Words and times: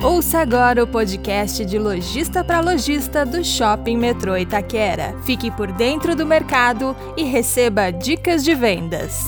Ouça 0.00 0.38
agora 0.38 0.84
o 0.84 0.86
podcast 0.86 1.64
de 1.64 1.76
Lojista 1.76 2.44
para 2.44 2.60
Lojista 2.60 3.26
do 3.26 3.44
Shopping 3.44 3.96
Metrô 3.96 4.36
Itaquera. 4.36 5.20
Fique 5.24 5.50
por 5.50 5.72
dentro 5.72 6.14
do 6.14 6.24
mercado 6.24 6.94
e 7.16 7.24
receba 7.24 7.90
dicas 7.90 8.44
de 8.44 8.54
vendas. 8.54 9.24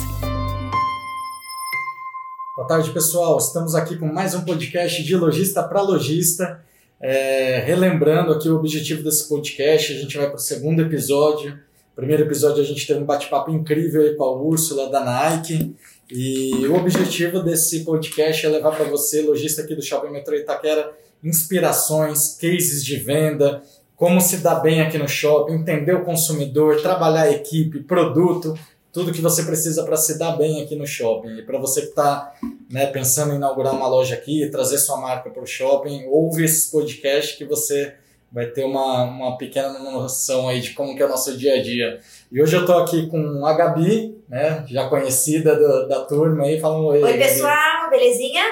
Boa 2.54 2.68
tarde, 2.68 2.88
pessoal. 2.92 3.36
Estamos 3.38 3.74
aqui 3.74 3.96
com 3.96 4.06
mais 4.06 4.32
um 4.32 4.44
podcast 4.44 5.02
de 5.02 5.16
Lojista 5.16 5.60
para 5.64 5.82
Lojista. 5.82 6.64
É, 7.00 7.64
relembrando 7.66 8.32
aqui 8.32 8.48
o 8.48 8.54
objetivo 8.54 9.02
desse 9.02 9.28
podcast, 9.28 9.92
a 9.92 9.96
gente 9.96 10.16
vai 10.16 10.28
para 10.28 10.36
o 10.36 10.38
segundo 10.38 10.82
episódio. 10.82 11.58
Primeiro 11.96 12.22
episódio 12.22 12.62
a 12.62 12.66
gente 12.66 12.86
teve 12.86 13.00
um 13.00 13.04
bate-papo 13.04 13.50
incrível 13.50 14.16
com 14.16 14.22
a 14.22 14.40
Úrsula 14.40 14.88
da 14.88 15.04
Nike. 15.04 15.74
E 16.10 16.66
o 16.66 16.74
objetivo 16.74 17.40
desse 17.40 17.84
podcast 17.84 18.44
é 18.44 18.48
levar 18.48 18.76
para 18.76 18.84
você, 18.84 19.22
lojista 19.22 19.62
aqui 19.62 19.74
do 19.74 19.82
Shopping 19.82 20.10
Metro 20.10 20.34
Itaquera, 20.34 20.92
inspirações, 21.22 22.36
cases 22.40 22.84
de 22.84 22.96
venda, 22.96 23.62
como 23.94 24.20
se 24.20 24.38
dar 24.38 24.56
bem 24.56 24.80
aqui 24.80 24.96
no 24.96 25.06
shopping, 25.06 25.52
entender 25.52 25.94
o 25.94 26.04
consumidor, 26.04 26.80
trabalhar 26.80 27.22
a 27.22 27.30
equipe, 27.30 27.80
produto, 27.80 28.58
tudo 28.92 29.12
que 29.12 29.20
você 29.20 29.44
precisa 29.44 29.84
para 29.84 29.96
se 29.96 30.18
dar 30.18 30.36
bem 30.36 30.62
aqui 30.62 30.74
no 30.74 30.86
shopping. 30.86 31.36
E 31.36 31.42
para 31.42 31.58
você 31.58 31.82
que 31.82 31.88
está 31.88 32.34
né, 32.70 32.86
pensando 32.86 33.32
em 33.32 33.36
inaugurar 33.36 33.74
uma 33.74 33.86
loja 33.86 34.14
aqui, 34.14 34.48
trazer 34.50 34.78
sua 34.78 34.96
marca 34.96 35.30
para 35.30 35.42
o 35.42 35.46
shopping, 35.46 36.06
ouve 36.08 36.44
esse 36.44 36.70
podcast 36.70 37.36
que 37.36 37.44
você 37.44 37.94
vai 38.32 38.46
ter 38.46 38.64
uma, 38.64 39.04
uma 39.04 39.36
pequena 39.36 39.78
noção 39.78 40.48
aí 40.48 40.60
de 40.60 40.72
como 40.72 40.94
que 40.94 41.02
é 41.02 41.06
o 41.06 41.08
nosso 41.08 41.36
dia 41.36 41.54
a 41.54 41.62
dia. 41.62 42.00
E 42.30 42.40
hoje 42.40 42.56
eu 42.56 42.60
estou 42.60 42.78
aqui 42.78 43.08
com 43.08 43.44
a 43.44 43.52
Gabi, 43.54 44.16
né, 44.28 44.64
já 44.68 44.88
conhecida 44.88 45.56
do, 45.56 45.88
da 45.88 46.04
turma 46.04 46.44
aí, 46.44 46.60
falando 46.60 46.86
oi. 46.86 47.02
Oi, 47.02 47.18
pessoal, 47.18 47.90
belezinha? 47.90 48.42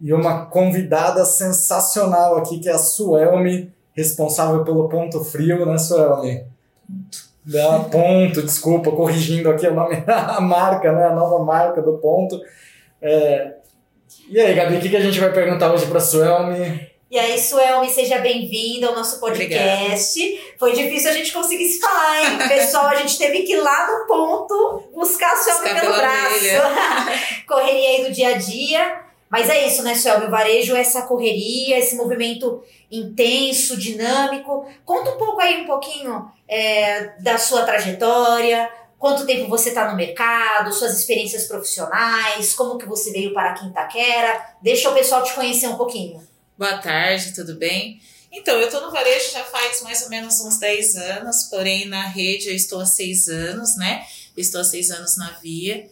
E 0.00 0.12
uma 0.12 0.46
convidada 0.46 1.24
sensacional 1.24 2.36
aqui, 2.36 2.58
que 2.58 2.68
é 2.68 2.72
a 2.72 2.78
Suelme, 2.78 3.72
responsável 3.92 4.64
pelo 4.64 4.88
Ponto 4.88 5.22
Frio, 5.24 5.64
né, 5.64 5.78
Suelme? 5.78 6.44
Da 7.44 7.80
Ponto, 7.80 8.42
desculpa, 8.42 8.90
corrigindo 8.90 9.48
aqui 9.50 9.66
o 9.66 9.74
nome, 9.74 10.02
a 10.06 10.40
marca, 10.40 10.92
né, 10.92 11.06
a 11.06 11.14
nova 11.14 11.44
marca 11.44 11.80
do 11.80 11.94
Ponto. 11.98 12.40
É... 13.00 13.54
E 14.28 14.38
aí, 14.38 14.54
Gabi, 14.54 14.76
o 14.76 14.80
que, 14.80 14.88
que 14.88 14.96
a 14.96 15.00
gente 15.00 15.20
vai 15.20 15.32
perguntar 15.32 15.72
hoje 15.72 15.86
para 15.86 15.98
a 15.98 16.00
Suelme? 16.00 16.87
E 17.10 17.18
aí, 17.18 17.40
Suelme, 17.40 17.88
seja 17.88 18.18
bem-vinda 18.18 18.88
ao 18.88 18.94
nosso 18.94 19.18
podcast. 19.18 20.20
Obrigada. 20.20 20.58
Foi 20.58 20.74
difícil 20.74 21.10
a 21.10 21.14
gente 21.14 21.32
conseguir 21.32 21.66
se 21.66 21.80
falar, 21.80 22.20
hein? 22.20 22.36
Pessoal, 22.46 22.84
a 22.84 22.96
gente 22.96 23.16
teve 23.16 23.44
que 23.44 23.54
ir 23.54 23.60
lá 23.60 23.86
no 23.86 24.06
ponto 24.06 24.90
buscar 24.92 25.32
a 25.32 25.36
Suelme 25.36 25.80
pelo 25.80 25.94
braço. 25.94 26.44
Correria 27.48 27.88
aí 27.88 28.04
do 28.04 28.12
dia 28.12 28.34
a 28.34 28.38
dia. 28.38 29.00
Mas 29.30 29.48
é 29.48 29.66
isso, 29.66 29.82
né, 29.82 29.94
Suelme? 29.94 30.26
O 30.26 30.30
varejo 30.30 30.76
é 30.76 30.80
essa 30.80 31.02
correria, 31.02 31.78
esse 31.78 31.96
movimento 31.96 32.62
intenso, 32.90 33.78
dinâmico. 33.78 34.66
Conta 34.84 35.12
um 35.12 35.16
pouco 35.16 35.40
aí, 35.40 35.62
um 35.62 35.66
pouquinho 35.66 36.30
é, 36.46 37.14
da 37.20 37.38
sua 37.38 37.62
trajetória, 37.62 38.70
quanto 38.98 39.24
tempo 39.24 39.48
você 39.48 39.70
está 39.70 39.90
no 39.90 39.96
mercado, 39.96 40.74
suas 40.74 40.98
experiências 40.98 41.46
profissionais, 41.46 42.54
como 42.54 42.76
que 42.76 42.86
você 42.86 43.10
veio 43.12 43.32
para 43.32 43.54
Quintaquera. 43.54 44.56
Deixa 44.60 44.90
o 44.90 44.94
pessoal 44.94 45.22
te 45.22 45.32
conhecer 45.32 45.68
um 45.68 45.76
pouquinho. 45.76 46.20
Boa 46.58 46.78
tarde, 46.78 47.34
tudo 47.34 47.54
bem? 47.54 48.02
Então, 48.32 48.58
eu 48.58 48.66
estou 48.66 48.80
no 48.80 48.90
varejo 48.90 49.30
já 49.30 49.44
faz 49.44 49.80
mais 49.80 50.02
ou 50.02 50.08
menos 50.08 50.40
uns 50.40 50.58
10 50.58 50.96
anos, 50.96 51.44
porém 51.44 51.86
na 51.86 52.08
rede 52.08 52.48
eu 52.48 52.54
estou 52.56 52.80
há 52.80 52.84
6 52.84 53.28
anos, 53.28 53.76
né? 53.76 54.04
estou 54.36 54.60
há 54.60 54.64
6 54.64 54.90
anos 54.90 55.16
na 55.16 55.30
Via. 55.38 55.88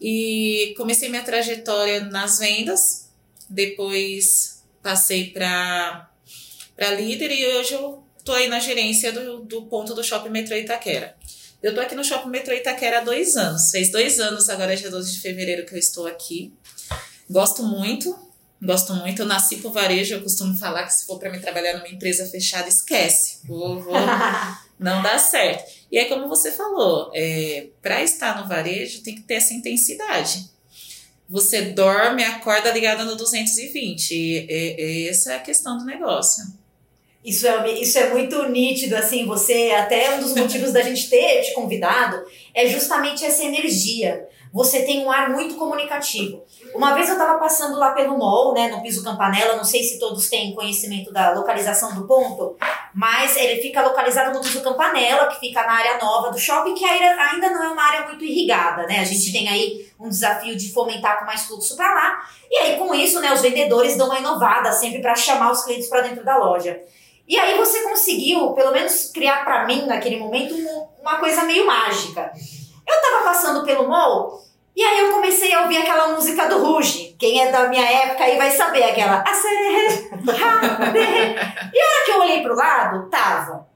E 0.00 0.74
comecei 0.76 1.08
minha 1.08 1.22
trajetória 1.22 2.00
nas 2.00 2.40
vendas, 2.40 3.08
depois 3.48 4.64
passei 4.82 5.30
para 5.30 6.10
líder 6.96 7.30
e 7.30 7.46
hoje 7.46 7.74
eu 7.74 8.02
estou 8.18 8.34
aí 8.34 8.48
na 8.48 8.58
gerência 8.58 9.12
do, 9.12 9.44
do 9.44 9.66
ponto 9.66 9.94
do 9.94 10.02
Shopping 10.02 10.30
Metrô 10.30 10.56
Itaquera. 10.56 11.16
Eu 11.62 11.70
estou 11.70 11.84
aqui 11.84 11.94
no 11.94 12.02
Shopping 12.02 12.30
Metrô 12.30 12.52
Itaquera 12.52 12.98
há 12.98 13.04
dois 13.04 13.36
anos. 13.36 13.70
Fez 13.70 13.92
dois 13.92 14.18
anos, 14.18 14.48
agora 14.48 14.76
dia 14.76 14.90
12 14.90 15.12
de 15.12 15.20
fevereiro 15.20 15.64
que 15.64 15.74
eu 15.74 15.78
estou 15.78 16.08
aqui. 16.08 16.52
Gosto 17.30 17.62
muito, 17.62 18.29
Gosto 18.62 18.94
muito, 18.94 19.22
eu 19.22 19.26
nasci 19.26 19.56
pro 19.56 19.72
varejo, 19.72 20.14
eu 20.14 20.22
costumo 20.22 20.56
falar 20.56 20.84
que 20.84 20.92
se 20.92 21.06
for 21.06 21.18
para 21.18 21.30
mim 21.30 21.40
trabalhar 21.40 21.78
numa 21.78 21.88
empresa 21.88 22.26
fechada, 22.26 22.68
esquece. 22.68 23.38
Vou, 23.46 23.80
vou, 23.80 23.94
não 24.78 25.02
dá 25.02 25.18
certo. 25.18 25.64
E 25.90 25.98
aí, 25.98 26.06
como 26.06 26.28
você 26.28 26.52
falou, 26.52 27.10
é, 27.14 27.68
para 27.80 28.02
estar 28.02 28.40
no 28.40 28.46
varejo 28.46 29.02
tem 29.02 29.14
que 29.14 29.22
ter 29.22 29.34
essa 29.34 29.54
intensidade. 29.54 30.50
Você 31.28 31.62
dorme, 31.62 32.22
acorda 32.22 32.70
ligada 32.70 33.04
no 33.04 33.16
220. 33.16 34.14
E, 34.14 34.46
e, 34.48 35.08
essa 35.08 35.32
é 35.32 35.36
a 35.36 35.40
questão 35.40 35.78
do 35.78 35.84
negócio. 35.84 36.44
Isso 37.24 37.46
é, 37.46 37.80
isso 37.80 37.98
é 37.98 38.10
muito 38.10 38.48
nítido, 38.48 38.96
assim, 38.96 39.26
você, 39.26 39.72
até 39.76 40.14
um 40.14 40.20
dos 40.20 40.34
motivos 40.34 40.72
da 40.72 40.82
gente 40.82 41.08
ter 41.08 41.42
te 41.42 41.54
convidado 41.54 42.22
é 42.54 42.66
justamente 42.66 43.24
essa 43.24 43.42
energia. 43.42 44.26
Você 44.52 44.82
tem 44.82 45.04
um 45.04 45.10
ar 45.10 45.30
muito 45.30 45.54
comunicativo. 45.54 46.44
Uma 46.74 46.92
vez 46.92 47.08
eu 47.08 47.14
estava 47.14 47.38
passando 47.38 47.78
lá 47.78 47.92
pelo 47.92 48.18
mall, 48.18 48.52
né, 48.52 48.68
no 48.68 48.82
piso 48.82 49.04
Campanella, 49.04 49.56
não 49.56 49.64
sei 49.64 49.82
se 49.82 49.98
todos 49.98 50.28
têm 50.28 50.54
conhecimento 50.54 51.12
da 51.12 51.32
localização 51.32 51.94
do 51.94 52.06
ponto, 52.06 52.56
mas 52.92 53.36
ele 53.36 53.62
fica 53.62 53.82
localizado 53.82 54.36
no 54.36 54.40
piso 54.40 54.62
Campanella, 54.62 55.28
que 55.28 55.38
fica 55.38 55.62
na 55.62 55.72
área 55.72 55.98
nova 55.98 56.30
do 56.30 56.38
shopping, 56.38 56.74
que 56.74 56.84
ainda 56.84 57.50
não 57.50 57.62
é 57.62 57.68
uma 57.68 57.82
área 57.82 58.08
muito 58.08 58.24
irrigada, 58.24 58.86
né? 58.86 58.98
A 58.98 59.04
gente 59.04 59.32
tem 59.32 59.48
aí 59.48 59.88
um 59.98 60.08
desafio 60.08 60.56
de 60.56 60.72
fomentar 60.72 61.20
com 61.20 61.26
mais 61.26 61.42
fluxo 61.42 61.76
para 61.76 61.94
lá. 61.94 62.20
E 62.50 62.56
aí 62.58 62.76
com 62.76 62.92
isso, 62.92 63.20
né, 63.20 63.32
os 63.32 63.40
vendedores 63.40 63.96
dão 63.96 64.06
uma 64.06 64.18
inovada 64.18 64.72
sempre 64.72 65.00
para 65.00 65.14
chamar 65.14 65.52
os 65.52 65.64
clientes 65.64 65.88
para 65.88 66.02
dentro 66.02 66.24
da 66.24 66.36
loja. 66.36 66.80
E 67.28 67.38
aí 67.38 67.56
você 67.56 67.82
conseguiu, 67.82 68.52
pelo 68.54 68.72
menos 68.72 69.12
criar 69.14 69.44
para 69.44 69.64
mim 69.64 69.86
naquele 69.86 70.16
momento 70.16 70.52
uma 71.00 71.18
coisa 71.18 71.44
meio 71.44 71.64
mágica. 71.64 72.32
Eu 72.90 72.96
estava 72.96 73.24
passando 73.24 73.64
pelo 73.64 73.88
mall 73.88 74.42
e 74.74 74.82
aí 74.82 75.00
eu 75.00 75.12
comecei 75.12 75.52
a 75.52 75.62
ouvir 75.62 75.78
aquela 75.78 76.08
música 76.08 76.48
do 76.48 76.58
Ruge. 76.58 77.14
Quem 77.18 77.42
é 77.42 77.52
da 77.52 77.68
minha 77.68 77.84
época 77.84 78.24
aí 78.24 78.36
vai 78.36 78.50
saber 78.50 78.82
aquela. 78.82 79.22
E 81.72 81.80
a 81.80 81.86
hora 81.86 82.04
que 82.04 82.10
eu 82.10 82.20
olhei 82.20 82.42
pro 82.42 82.56
lado, 82.56 83.08
tava. 83.08 83.68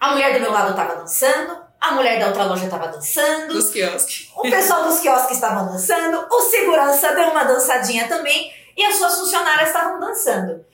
A 0.00 0.12
mulher 0.12 0.34
do 0.34 0.40
meu 0.40 0.52
lado 0.52 0.74
tava 0.74 0.96
dançando, 0.96 1.56
a 1.80 1.92
mulher 1.92 2.18
da 2.20 2.26
outra 2.26 2.44
loja 2.44 2.68
tava 2.68 2.88
dançando. 2.88 3.54
Dos 3.54 3.70
quiosques. 3.70 4.30
O 4.36 4.42
pessoal 4.42 4.84
dos 4.84 5.00
quiosques 5.00 5.36
estavam 5.36 5.66
dançando, 5.66 6.26
o 6.30 6.40
segurança 6.42 7.14
deu 7.14 7.30
uma 7.30 7.44
dançadinha 7.44 8.08
também 8.08 8.52
e 8.76 8.84
as 8.84 8.96
suas 8.96 9.18
funcionárias 9.18 9.68
estavam 9.68 9.98
dançando. 10.00 10.64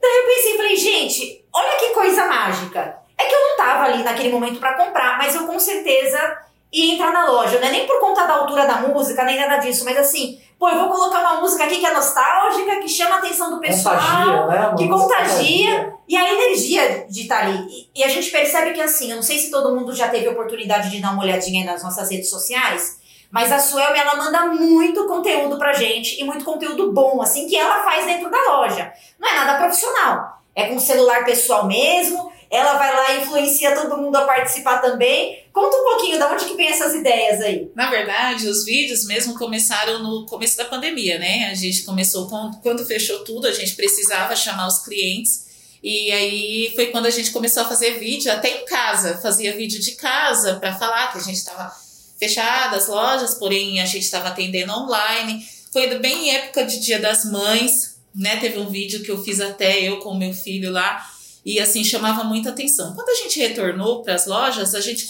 Daí 0.00 0.18
eu 0.18 0.26
pensei, 0.26 0.56
falei, 0.56 0.76
gente, 0.76 1.44
olha 1.52 1.76
que 1.78 1.88
coisa 1.90 2.26
mágica. 2.26 2.98
É 3.16 3.24
que 3.24 3.34
eu 3.34 3.48
não 3.48 3.56
tava 3.56 3.84
ali 3.84 4.02
naquele 4.04 4.30
momento 4.30 4.60
para 4.60 4.74
comprar, 4.74 5.18
mas 5.18 5.34
eu 5.34 5.46
com 5.46 5.58
certeza 5.58 6.38
e 6.72 6.92
entrar 6.92 7.12
na 7.12 7.30
loja. 7.30 7.58
Não 7.58 7.68
é 7.68 7.70
nem 7.70 7.86
por 7.86 8.00
conta 8.00 8.26
da 8.26 8.34
altura 8.34 8.66
da 8.66 8.76
música, 8.76 9.24
nem 9.24 9.36
nada 9.36 9.56
disso, 9.56 9.84
mas 9.84 9.96
assim, 9.96 10.40
pô, 10.58 10.68
eu 10.68 10.78
vou 10.78 10.88
colocar 10.88 11.20
uma 11.20 11.40
música 11.40 11.64
aqui 11.64 11.78
que 11.78 11.86
é 11.86 11.94
nostálgica, 11.94 12.80
que 12.80 12.88
chama 12.88 13.16
a 13.16 13.18
atenção 13.18 13.50
do 13.50 13.60
pessoal, 13.60 13.96
contagia, 13.96 14.46
né? 14.46 14.74
que 14.76 14.88
contagia, 14.88 15.94
e 16.06 16.16
a 16.16 16.32
energia 16.32 17.06
de 17.08 17.22
estar 17.22 17.44
ali. 17.44 17.66
E, 17.68 18.00
e, 18.00 18.04
a 18.04 18.08
gente 18.08 18.30
percebe 18.30 18.72
que 18.72 18.80
assim, 18.80 19.10
eu 19.10 19.16
não 19.16 19.22
sei 19.22 19.38
se 19.38 19.50
todo 19.50 19.74
mundo 19.74 19.94
já 19.94 20.08
teve 20.08 20.28
oportunidade 20.28 20.90
de 20.90 21.00
dar 21.00 21.12
uma 21.12 21.22
olhadinha 21.22 21.64
nas 21.64 21.82
nossas 21.82 22.10
redes 22.10 22.28
sociais, 22.28 22.98
mas 23.30 23.52
a 23.52 23.58
Suelme, 23.58 23.98
ela 23.98 24.16
manda 24.16 24.46
muito 24.46 25.06
conteúdo 25.06 25.58
pra 25.58 25.72
gente, 25.72 26.20
e 26.20 26.24
muito 26.24 26.44
conteúdo 26.44 26.92
bom, 26.92 27.20
assim, 27.20 27.46
que 27.46 27.56
ela 27.56 27.82
faz 27.82 28.06
dentro 28.06 28.30
da 28.30 28.42
loja. 28.42 28.90
Não 29.18 29.28
é 29.28 29.34
nada 29.34 29.58
profissional. 29.58 30.38
É 30.54 30.66
com 30.66 30.78
celular 30.78 31.24
pessoal 31.24 31.66
mesmo, 31.66 32.32
ela 32.50 32.78
vai 32.78 32.94
lá 32.94 33.14
e 33.14 33.22
influencia 33.22 33.74
todo 33.74 33.98
mundo 33.98 34.16
a 34.16 34.24
participar 34.24 34.78
também. 34.78 35.44
Conta 35.52 35.76
um 35.76 35.84
pouquinho, 35.84 36.18
da 36.18 36.32
onde 36.32 36.46
que 36.46 36.54
vem 36.54 36.68
essas 36.68 36.94
ideias 36.94 37.40
aí? 37.42 37.70
Na 37.74 37.90
verdade, 37.90 38.48
os 38.48 38.64
vídeos 38.64 39.04
mesmo 39.04 39.34
começaram 39.38 40.02
no 40.02 40.24
começo 40.24 40.56
da 40.56 40.64
pandemia, 40.64 41.18
né? 41.18 41.50
A 41.50 41.54
gente 41.54 41.82
começou 41.82 42.28
com, 42.28 42.50
quando 42.62 42.86
fechou 42.86 43.22
tudo, 43.24 43.46
a 43.46 43.52
gente 43.52 43.74
precisava 43.74 44.34
chamar 44.34 44.66
os 44.66 44.78
clientes. 44.78 45.46
E 45.82 46.10
aí 46.10 46.72
foi 46.74 46.86
quando 46.86 47.06
a 47.06 47.10
gente 47.10 47.30
começou 47.30 47.62
a 47.62 47.68
fazer 47.68 47.98
vídeo, 47.98 48.32
até 48.32 48.62
em 48.62 48.64
casa, 48.64 49.18
fazia 49.18 49.56
vídeo 49.56 49.80
de 49.80 49.92
casa 49.92 50.54
para 50.54 50.74
falar 50.74 51.12
que 51.12 51.18
a 51.18 51.22
gente 51.22 51.36
estava 51.36 51.70
fechada 52.18 52.76
as 52.76 52.88
lojas, 52.88 53.34
porém 53.34 53.80
a 53.80 53.84
gente 53.84 54.04
estava 54.04 54.28
atendendo 54.28 54.72
online. 54.72 55.46
Foi 55.70 55.86
bem 55.98 56.28
em 56.28 56.34
época 56.34 56.64
de 56.64 56.80
Dia 56.80 56.98
das 56.98 57.26
Mães, 57.26 57.98
né? 58.14 58.38
Teve 58.38 58.58
um 58.58 58.70
vídeo 58.70 59.02
que 59.02 59.10
eu 59.10 59.22
fiz 59.22 59.38
até 59.38 59.82
eu 59.82 59.98
com 59.98 60.14
meu 60.14 60.32
filho 60.32 60.72
lá 60.72 61.17
e 61.44 61.60
assim 61.60 61.82
chamava 61.84 62.24
muita 62.24 62.50
atenção. 62.50 62.94
Quando 62.94 63.08
a 63.08 63.14
gente 63.14 63.38
retornou 63.38 64.02
para 64.02 64.14
as 64.14 64.26
lojas, 64.26 64.74
a 64.74 64.80
gente 64.80 65.06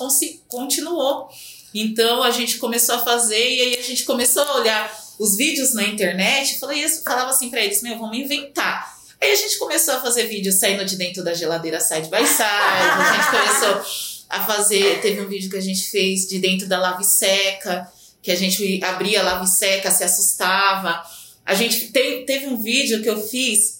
continuou. 0.46 1.28
Então 1.74 2.22
a 2.22 2.30
gente 2.30 2.58
começou 2.58 2.94
a 2.94 2.98
fazer 2.98 3.54
e 3.56 3.60
aí 3.60 3.76
a 3.78 3.82
gente 3.82 4.04
começou 4.04 4.42
a 4.42 4.56
olhar 4.56 4.98
os 5.18 5.36
vídeos 5.36 5.74
na 5.74 5.82
internet. 5.82 6.58
Falei 6.58 6.82
isso, 6.82 7.02
falava 7.02 7.30
assim 7.30 7.50
para 7.50 7.62
eles: 7.62 7.82
meu, 7.82 7.98
vamos 7.98 8.16
inventar. 8.16 8.96
Aí 9.20 9.32
a 9.32 9.36
gente 9.36 9.58
começou 9.58 9.94
a 9.94 10.00
fazer 10.00 10.26
vídeos 10.26 10.56
saindo 10.56 10.84
de 10.84 10.96
dentro 10.96 11.24
da 11.24 11.34
geladeira 11.34 11.80
side 11.80 12.08
by 12.08 12.24
side. 12.24 12.42
A 12.42 13.12
gente 13.16 13.30
começou 13.30 13.82
a 14.28 14.46
fazer. 14.46 15.00
Teve 15.00 15.20
um 15.20 15.28
vídeo 15.28 15.50
que 15.50 15.56
a 15.56 15.62
gente 15.62 15.90
fez 15.90 16.28
de 16.28 16.38
dentro 16.38 16.68
da 16.68 16.78
lave 16.78 17.04
seca, 17.04 17.90
que 18.22 18.30
a 18.30 18.36
gente 18.36 18.82
abria 18.84 19.20
a 19.20 19.24
lave 19.24 19.46
seca, 19.48 19.90
se 19.90 20.04
assustava. 20.04 21.02
A 21.44 21.54
gente 21.54 21.90
te, 21.90 22.24
teve 22.26 22.46
um 22.46 22.56
vídeo 22.56 23.02
que 23.02 23.08
eu 23.08 23.20
fiz 23.20 23.77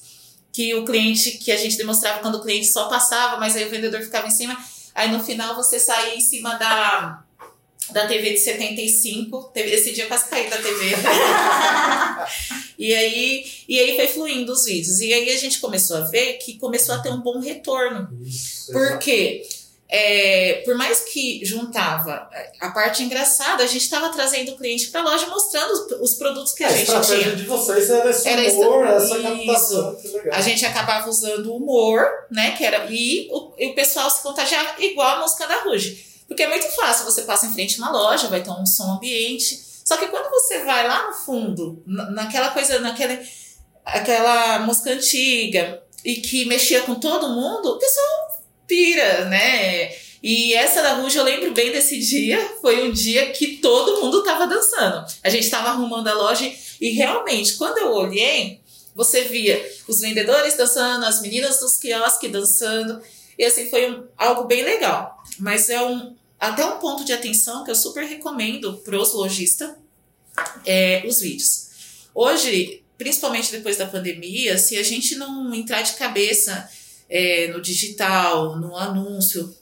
que 0.53 0.75
o 0.75 0.85
cliente, 0.85 1.33
que 1.33 1.53
a 1.53 1.57
gente 1.57 1.77
demonstrava 1.77 2.21
quando 2.21 2.37
o 2.37 2.43
cliente 2.43 2.67
só 2.67 2.89
passava, 2.89 3.37
mas 3.39 3.55
aí 3.57 3.67
o 3.67 3.71
vendedor 3.71 4.01
ficava 4.03 4.27
em 4.27 4.31
cima. 4.31 4.57
Aí 4.95 5.11
no 5.11 5.23
final 5.23 5.55
você 5.55 5.79
saía 5.79 6.17
em 6.17 6.21
cima 6.21 6.55
da, 6.55 7.23
da 7.91 8.07
TV 8.07 8.33
de 8.33 8.39
75. 8.39 9.53
Esse 9.55 9.93
dia 9.93 10.05
eu 10.05 10.09
quase 10.09 10.29
caí 10.29 10.51
da 10.51 10.57
TV. 10.57 10.91
e, 12.79 12.95
aí, 12.95 13.45
e 13.69 13.79
aí 13.79 13.97
foi 13.97 14.09
fluindo 14.09 14.53
os 14.53 14.65
vídeos. 14.65 15.01
E 15.01 15.13
aí 15.13 15.31
a 15.31 15.37
gente 15.37 15.61
começou 15.61 15.97
a 15.97 16.01
ver 16.01 16.35
que 16.35 16.59
começou 16.59 16.95
a 16.95 16.99
ter 16.99 17.11
um 17.11 17.21
bom 17.21 17.39
retorno. 17.39 18.09
Isso, 18.25 18.73
Por 18.73 18.99
quê? 18.99 19.47
É, 19.91 20.63
por 20.67 20.77
mais 20.77 21.01
que 21.01 21.41
juntava 21.43 22.29
a 22.61 22.71
parte 22.71 23.03
engraçada, 23.03 23.63
a 23.65 23.67
gente 23.67 23.85
estava 23.85 24.11
trazendo 24.11 24.53
o 24.53 24.57
cliente 24.59 24.89
para 24.89 25.01
a 25.01 25.05
loja 25.05 25.27
mostrando 25.29 25.73
os, 25.73 26.11
os, 26.11 26.15
produtos 26.19 26.53
que 26.53 26.63
a, 26.63 26.69
a 26.69 26.71
gente 26.71 26.83
estratégia 26.83 27.23
tinha. 27.23 27.37
de 27.37 27.45
vocês 27.45 27.89
era 27.89 28.11
esse 28.11 28.29
era 28.29 28.53
humor, 28.53 28.87
essa 28.87 29.19
captação. 29.19 29.97
A 30.31 30.43
gente 30.43 30.67
acabava 30.67 31.09
usando 31.09 31.47
o 31.47 31.57
humor, 31.57 32.07
né? 32.31 32.51
Que 32.51 32.65
era, 32.65 32.87
e, 32.91 33.29
o, 33.31 33.55
e 33.57 33.69
o 33.69 33.75
pessoal 33.75 34.11
se 34.11 34.23
contagiava 34.23 34.75
igual 34.79 35.17
a 35.17 35.21
música 35.21 35.47
da 35.47 35.63
Ruge. 35.63 36.05
Porque 36.27 36.43
é 36.43 36.49
muito 36.49 36.69
fácil, 36.77 37.07
você 37.07 37.23
passa 37.23 37.47
em 37.47 37.55
frente 37.55 37.81
a 37.81 37.85
uma 37.85 37.91
loja, 37.91 38.29
vai 38.29 38.43
ter 38.43 38.51
um 38.51 38.67
som 38.67 38.97
ambiente. 38.97 39.59
Só 39.83 39.97
que 39.97 40.09
quando 40.09 40.29
você 40.29 40.65
vai 40.65 40.87
lá 40.87 41.07
no 41.07 41.15
fundo, 41.15 41.83
naquela 41.87 42.51
coisa, 42.51 42.79
naquela 42.81 43.19
aquela 43.87 44.59
música 44.59 44.91
antiga, 44.91 45.83
e 46.05 46.17
que 46.17 46.45
mexia 46.45 46.83
com 46.83 46.95
todo 46.95 47.29
mundo, 47.29 47.71
o 47.71 47.79
pessoal 47.79 48.28
pira, 48.69 49.25
né? 49.25 49.91
E 50.23 50.53
essa 50.55 50.83
da 50.83 50.95
Ruge 50.95 51.17
eu 51.17 51.25
lembro 51.25 51.53
bem 51.53 51.73
desse 51.73 51.99
dia. 51.99 52.39
Foi 52.61 52.89
um 52.89 52.93
dia 52.93 53.31
que 53.31 53.57
todo 53.57 54.01
mundo 54.01 54.23
tava 54.23 54.47
dançando. 54.47 55.05
A 55.25 55.31
gente 55.31 55.49
tava 55.49 55.71
arrumando 55.71 56.09
a 56.09 56.15
loja 56.15 56.53
e 56.81 56.91
realmente, 56.91 57.55
quando 57.55 57.79
eu 57.79 57.93
olhei, 57.93 58.61
você 58.95 59.23
via 59.23 59.65
os 59.87 60.01
vendedores 60.01 60.57
dançando, 60.57 61.05
as 61.07 61.23
meninas 61.23 61.59
dos 61.61 61.79
quiosques 61.79 62.31
dançando. 62.31 63.01
E 63.39 63.45
assim, 63.45 63.71
foi 63.71 63.91
um, 63.91 64.05
algo 64.17 64.45
bem 64.45 64.63
legal. 64.63 65.17
Mas 65.39 65.71
é 65.71 65.81
um, 65.83 66.15
até 66.39 66.65
um 66.65 66.79
ponto 66.79 67.05
de 67.05 67.13
atenção 67.13 67.65
que 67.65 67.71
eu 67.71 67.77
super 67.77 68.05
recomendo 68.05 68.75
para 68.85 69.01
os 69.01 69.15
lojistas 69.15 69.71
é, 70.67 71.05
os 71.07 71.21
vídeos. 71.21 71.69
Hoje, 72.15 72.83
principalmente 72.97 73.53
depois 73.53 73.77
da 73.77 73.87
pandemia, 73.87 74.59
se 74.59 74.77
a 74.77 74.83
gente 74.83 75.15
não 75.15 75.55
entrar 75.55 75.83
de 75.83 75.93
cabeça 75.93 76.69
é, 77.09 77.49
no 77.49 77.61
digital, 77.61 78.57
no 78.57 78.77
anúncio, 78.77 79.55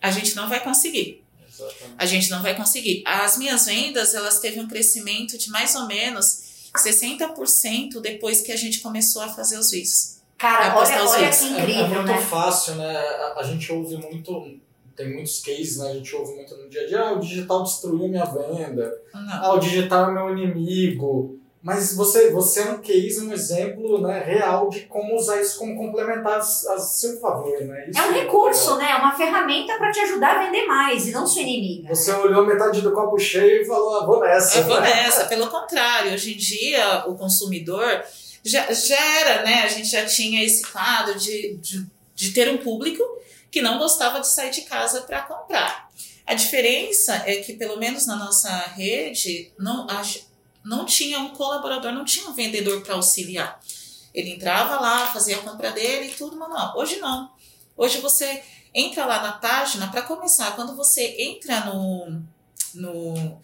a 0.00 0.10
gente 0.10 0.34
não 0.36 0.48
vai 0.48 0.60
conseguir. 0.62 1.22
Exatamente. 1.48 1.94
A 1.98 2.06
gente 2.06 2.30
não 2.30 2.42
vai 2.42 2.54
conseguir. 2.56 3.02
As 3.06 3.36
minhas 3.36 3.66
vendas, 3.66 4.14
elas 4.14 4.38
teve 4.38 4.60
um 4.60 4.68
crescimento 4.68 5.36
de 5.36 5.50
mais 5.50 5.74
ou 5.74 5.86
menos 5.86 6.70
60% 6.76 8.00
depois 8.00 8.40
que 8.42 8.52
a 8.52 8.56
gente 8.56 8.80
começou 8.80 9.22
a 9.22 9.28
fazer 9.28 9.58
os 9.58 9.70
vídeos. 9.70 10.20
Cara, 10.38 10.76
olha, 10.78 11.04
olha 11.04 11.28
que 11.30 11.44
É, 11.44 11.48
incrível, 11.48 11.84
é 11.84 11.88
muito 11.88 12.06
né? 12.06 12.20
fácil, 12.22 12.76
né? 12.76 12.96
A, 12.96 13.34
a 13.40 13.42
gente 13.42 13.70
ouve 13.70 13.96
muito, 13.98 14.58
tem 14.96 15.12
muitos 15.12 15.40
cases, 15.40 15.76
né? 15.78 15.90
A 15.90 15.94
gente 15.94 16.14
ouve 16.16 16.34
muito 16.34 16.56
no 16.56 16.68
dia 16.70 16.82
a 16.82 16.86
dia, 16.86 17.00
ah, 17.00 17.12
o 17.12 17.20
digital 17.20 17.62
destruiu 17.62 18.08
minha 18.08 18.24
venda, 18.24 18.90
Não. 19.12 19.20
ah, 19.44 19.52
o 19.54 19.58
digital 19.58 20.10
é 20.10 20.14
meu 20.14 20.30
inimigo. 20.38 21.38
Mas 21.62 21.94
você, 21.94 22.30
você 22.30 22.60
é 22.60 22.70
um 22.70 22.78
case, 22.78 23.20
um 23.20 23.32
exemplo 23.32 24.00
né, 24.00 24.22
real 24.24 24.70
de 24.70 24.80
como 24.80 25.14
usar 25.14 25.40
isso 25.42 25.58
como 25.58 25.76
complementar 25.76 26.38
a, 26.38 26.42
seu 26.42 27.20
favor, 27.20 27.60
né? 27.60 27.90
Isso 27.90 28.00
É 28.00 28.06
um 28.06 28.12
recurso, 28.12 28.76
né? 28.78 28.92
É 28.92 28.94
uma 28.96 29.14
ferramenta 29.14 29.76
para 29.76 29.90
te 29.90 30.00
ajudar 30.00 30.36
a 30.36 30.44
vender 30.46 30.64
mais 30.64 31.06
e 31.06 31.12
não 31.12 31.26
sua 31.26 31.42
inimiga. 31.42 31.94
Você 31.94 32.10
olhou 32.12 32.46
metade 32.46 32.80
do 32.80 32.92
copo 32.92 33.18
cheio 33.18 33.60
e 33.60 33.66
falou, 33.66 33.98
ah, 33.98 34.06
vou 34.06 34.20
nessa. 34.20 34.58
Eu 34.58 34.64
vou 34.64 34.80
nessa. 34.80 35.26
Pelo 35.26 35.48
contrário, 35.48 36.14
hoje 36.14 36.32
em 36.32 36.36
dia 36.38 37.04
o 37.06 37.14
consumidor 37.14 38.04
já, 38.42 38.72
já 38.72 39.20
era, 39.20 39.42
né? 39.42 39.62
A 39.62 39.68
gente 39.68 39.90
já 39.90 40.06
tinha 40.06 40.42
esse 40.42 40.66
quadro 40.66 41.18
de, 41.18 41.58
de, 41.58 41.86
de 42.14 42.30
ter 42.32 42.50
um 42.50 42.56
público 42.56 43.02
que 43.50 43.60
não 43.60 43.78
gostava 43.78 44.20
de 44.20 44.28
sair 44.28 44.50
de 44.50 44.62
casa 44.62 45.02
para 45.02 45.20
comprar. 45.22 45.90
A 46.26 46.34
diferença 46.34 47.22
é 47.26 47.36
que, 47.36 47.54
pelo 47.54 47.76
menos 47.76 48.06
na 48.06 48.16
nossa 48.16 48.48
rede, 48.76 49.52
não, 49.58 49.86
a, 49.90 50.00
não 50.64 50.84
tinha 50.84 51.18
um 51.18 51.30
colaborador, 51.30 51.92
não 51.92 52.04
tinha 52.04 52.28
um 52.28 52.34
vendedor 52.34 52.82
para 52.82 52.94
auxiliar. 52.94 53.60
Ele 54.12 54.30
entrava 54.30 54.80
lá, 54.80 55.06
fazia 55.12 55.36
a 55.36 55.42
compra 55.42 55.70
dele 55.70 56.10
e 56.10 56.14
tudo 56.14 56.36
manual. 56.36 56.76
Hoje 56.76 56.96
não. 56.96 57.30
Hoje 57.76 57.98
você 57.98 58.42
entra 58.74 59.06
lá 59.06 59.22
na 59.22 59.32
página, 59.32 59.90
para 59.90 60.02
começar, 60.02 60.54
quando 60.54 60.76
você 60.76 61.16
entra 61.18 61.64
no, 61.66 62.22
no, 62.74 63.40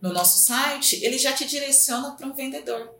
no 0.00 0.12
nosso 0.12 0.46
site, 0.46 1.04
ele 1.04 1.18
já 1.18 1.32
te 1.32 1.44
direciona 1.44 2.12
para 2.12 2.26
um 2.26 2.32
vendedor. 2.32 2.94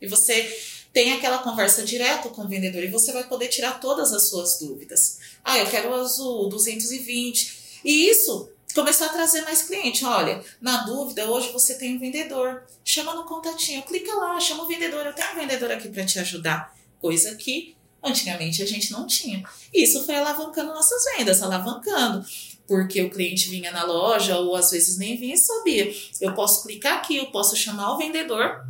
E 0.00 0.06
você 0.08 0.48
tem 0.92 1.12
aquela 1.12 1.38
conversa 1.38 1.84
direto 1.84 2.30
com 2.30 2.42
o 2.42 2.48
vendedor 2.48 2.82
e 2.82 2.88
você 2.88 3.12
vai 3.12 3.24
poder 3.24 3.48
tirar 3.48 3.80
todas 3.80 4.12
as 4.12 4.28
suas 4.28 4.58
dúvidas. 4.58 5.18
Ah, 5.44 5.58
eu 5.58 5.66
quero 5.66 5.90
o 5.90 5.94
azul, 5.94 6.48
220. 6.48 7.80
E 7.84 8.08
isso 8.08 8.50
começou 8.74 9.06
a 9.06 9.10
trazer 9.10 9.42
mais 9.42 9.62
cliente. 9.62 10.04
Olha, 10.04 10.42
na 10.60 10.84
dúvida, 10.84 11.30
hoje 11.30 11.52
você 11.52 11.74
tem 11.74 11.96
um 11.96 11.98
vendedor. 11.98 12.64
Chama 12.84 13.14
no 13.14 13.24
contatinho, 13.24 13.82
clica 13.82 14.12
lá, 14.14 14.38
chama 14.40 14.64
o 14.64 14.66
vendedor. 14.66 15.06
Eu 15.06 15.14
tenho 15.14 15.32
um 15.32 15.36
vendedor 15.36 15.70
aqui 15.70 15.88
para 15.88 16.04
te 16.04 16.18
ajudar. 16.18 16.74
Coisa 16.98 17.34
que 17.36 17.76
antigamente 18.02 18.62
a 18.62 18.66
gente 18.66 18.92
não 18.92 19.06
tinha. 19.06 19.42
Isso 19.72 20.04
foi 20.04 20.16
alavancando 20.16 20.72
nossas 20.72 21.04
vendas, 21.16 21.42
alavancando. 21.42 22.24
Porque 22.66 23.02
o 23.02 23.10
cliente 23.10 23.48
vinha 23.48 23.72
na 23.72 23.84
loja, 23.84 24.38
ou 24.38 24.54
às 24.54 24.70
vezes 24.70 24.96
nem 24.96 25.16
vinha 25.16 25.34
e 25.34 25.38
sabia. 25.38 25.92
Eu 26.20 26.34
posso 26.34 26.62
clicar 26.62 26.98
aqui, 26.98 27.16
eu 27.16 27.26
posso 27.26 27.56
chamar 27.56 27.94
o 27.94 27.98
vendedor 27.98 28.64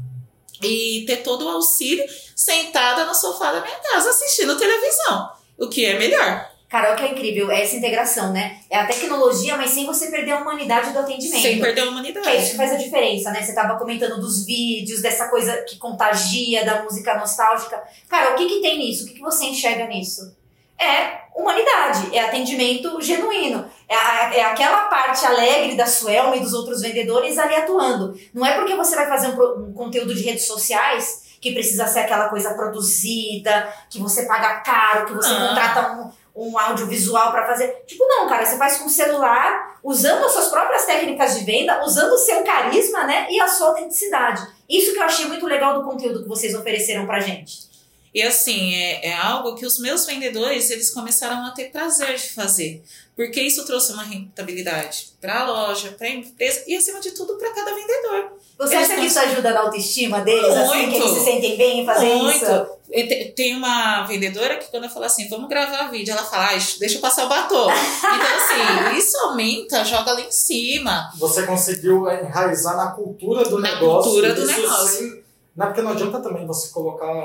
e 0.63 1.05
ter 1.07 1.19
todo 1.19 1.45
o 1.45 1.49
auxílio 1.49 2.05
sentada 2.35 3.07
no 3.07 3.15
sofá 3.15 3.53
da 3.53 3.61
minha 3.61 3.79
casa 3.79 4.11
assistindo 4.11 4.59
televisão. 4.59 5.33
O 5.59 5.69
que 5.69 5.85
é 5.85 5.99
melhor. 5.99 6.51
Cara, 6.71 6.93
o 6.93 6.97
que 6.97 7.03
é 7.05 7.11
incrível 7.11 7.51
é 7.51 7.63
essa 7.65 7.75
integração, 7.75 8.33
né? 8.33 8.59
É 8.71 8.79
a 8.79 8.87
tecnologia, 8.87 9.57
mas 9.57 9.71
sem 9.71 9.85
você 9.85 10.09
perder 10.09 10.31
a 10.31 10.39
humanidade 10.41 10.93
do 10.93 11.01
atendimento. 11.01 11.43
Sem 11.43 11.59
perder 11.61 11.73
a 11.73 11.75
Que 11.75 11.81
é 11.81 11.83
isso 11.83 11.91
humanidade. 11.91 12.51
que 12.51 12.57
faz 12.57 12.73
a 12.73 12.77
diferença, 12.77 13.31
né? 13.33 13.43
Você 13.43 13.53
tava 13.55 13.77
comentando 13.77 14.21
dos 14.21 14.47
vídeos, 14.47 15.03
dessa 15.03 15.27
coisa 15.29 15.53
que 15.65 15.77
contagia, 15.79 16.65
da 16.65 16.83
música 16.85 17.19
nostálgica. 17.19 17.83
Cara, 18.09 18.33
o 18.33 18.37
que 18.37 18.47
que 18.47 18.61
tem 18.63 18.79
nisso? 18.79 19.03
O 19.05 19.09
que 19.09 19.15
que 19.15 19.21
você 19.21 19.47
enxerga 19.47 19.87
nisso? 19.89 20.33
É 20.79 21.19
humanidade, 21.35 22.17
é 22.17 22.21
atendimento 22.25 23.01
genuíno. 23.03 23.67
É, 23.89 23.95
a- 23.97 24.35
é 24.35 24.43
aquela 24.45 24.83
parte 24.87 25.27
alegre 25.27 25.75
da 25.75 25.87
Suelma 25.87 26.37
e 26.37 26.41
dos 26.41 26.55
outros 26.55 26.81
vendedores 26.81 27.37
ali 27.37 27.57
atuando. 27.57 28.17
Não 28.33 28.47
é 28.47 28.55
porque 28.55 28.77
você 28.77 28.95
vai 28.95 29.09
fazer 29.09 29.27
um, 29.29 29.69
um 29.71 29.73
conteúdo 29.73 30.15
de 30.15 30.23
redes 30.23 30.47
sociais 30.47 31.29
que 31.41 31.53
precisa 31.53 31.87
ser 31.87 32.01
aquela 32.01 32.29
coisa 32.29 32.55
produzida, 32.55 33.69
que 33.91 33.99
você 33.99 34.25
paga 34.27 34.61
caro, 34.61 35.07
que 35.07 35.13
você 35.15 35.31
Ah. 35.33 35.49
contrata 35.49 35.93
um, 35.93 36.11
um 36.41 36.59
audiovisual 36.59 37.31
pra 37.31 37.47
fazer. 37.47 37.69
Tipo, 37.87 38.07
não, 38.07 38.29
cara, 38.29 38.45
você 38.45 38.57
faz 38.57 38.79
com 38.79 38.89
celular, 38.89 39.79
usando 39.85 40.25
as 40.25 40.33
suas 40.33 40.49
próprias 40.49 40.87
técnicas 40.87 41.39
de 41.39 41.45
venda, 41.45 41.83
usando 41.85 42.13
o 42.13 42.19
seu 42.19 42.43
carisma, 42.43 43.05
né? 43.05 43.27
E 43.31 43.41
a 43.41 43.47
sua 43.47 43.69
autenticidade. 43.69 44.47
Isso 44.69 44.93
que 44.93 44.99
eu 44.99 45.05
achei 45.05 45.27
muito 45.27 45.47
legal 45.47 45.75
do 45.75 45.89
conteúdo 45.89 46.23
que 46.23 46.29
vocês 46.29 46.55
ofereceram 46.55 47.07
pra 47.07 47.21
gente. 47.21 47.70
E 48.13 48.23
assim, 48.23 48.75
é, 48.75 49.09
é 49.09 49.13
algo 49.17 49.55
que 49.55 49.65
os 49.65 49.79
meus 49.79 50.05
vendedores, 50.05 50.69
eles 50.71 50.91
começaram 50.91 51.45
a 51.47 51.51
ter 51.53 51.67
prazer 51.71 52.17
de 52.17 52.31
fazer. 52.33 52.83
Porque 53.15 53.41
isso 53.41 53.65
trouxe 53.65 53.93
uma 53.93 54.03
rentabilidade 54.03 55.11
para 55.21 55.41
a 55.41 55.47
loja, 55.47 55.93
para 55.97 56.07
a 56.07 56.11
empresa 56.11 56.65
e, 56.67 56.75
acima 56.77 57.01
de 57.01 57.11
tudo, 57.13 57.37
para 57.37 57.53
cada 57.53 57.75
vendedor. 57.75 58.33
Você 58.59 58.75
Eles 58.77 58.91
acha 58.91 59.01
que 59.01 59.07
isso 59.07 59.19
ajuda 59.19 59.53
na 59.53 59.61
autoestima 59.61 60.21
deles, 60.23 60.45
assim, 60.57 60.71
que 60.81 60.87
Muito. 60.87 60.97
eles 61.07 61.19
se 61.19 61.25
sentem 61.25 61.57
bem 61.57 61.81
em 61.81 61.87
fazer 61.87 62.15
Muito. 62.15 62.37
isso? 62.45 62.67
Te- 62.91 63.33
Tem 63.37 63.57
uma 63.57 64.03
vendedora 64.05 64.57
que 64.59 64.67
quando 64.71 64.85
eu 64.85 64.91
falo 64.91 65.05
assim, 65.07 65.29
vamos 65.29 65.49
gravar 65.49 65.91
vídeo, 65.91 66.13
ela 66.13 66.25
fala, 66.25 66.49
"Ai, 66.49 66.59
deixa 66.79 66.97
eu 66.97 67.01
passar 67.01 67.27
o 67.27 67.29
batom. 67.29 67.69
então, 67.71 68.91
assim, 68.91 68.99
isso 68.99 69.17
aumenta, 69.19 69.85
joga 69.85 70.13
lá 70.13 70.21
em 70.21 70.31
cima. 70.33 71.11
Você 71.19 71.45
conseguiu 71.47 72.11
enraizar 72.11 72.77
na 72.77 72.91
cultura 72.91 73.45
do 73.45 73.59
Na 73.61 73.73
negócio. 73.75 74.11
cultura 74.11 74.35
do 74.35 74.45
negócio. 74.47 74.99
sem- 74.99 75.23
Não, 75.57 75.67
porque 75.67 75.83
não 75.83 75.93
adianta 75.93 76.21
também 76.21 76.47
você 76.47 76.69
colocar. 76.71 77.25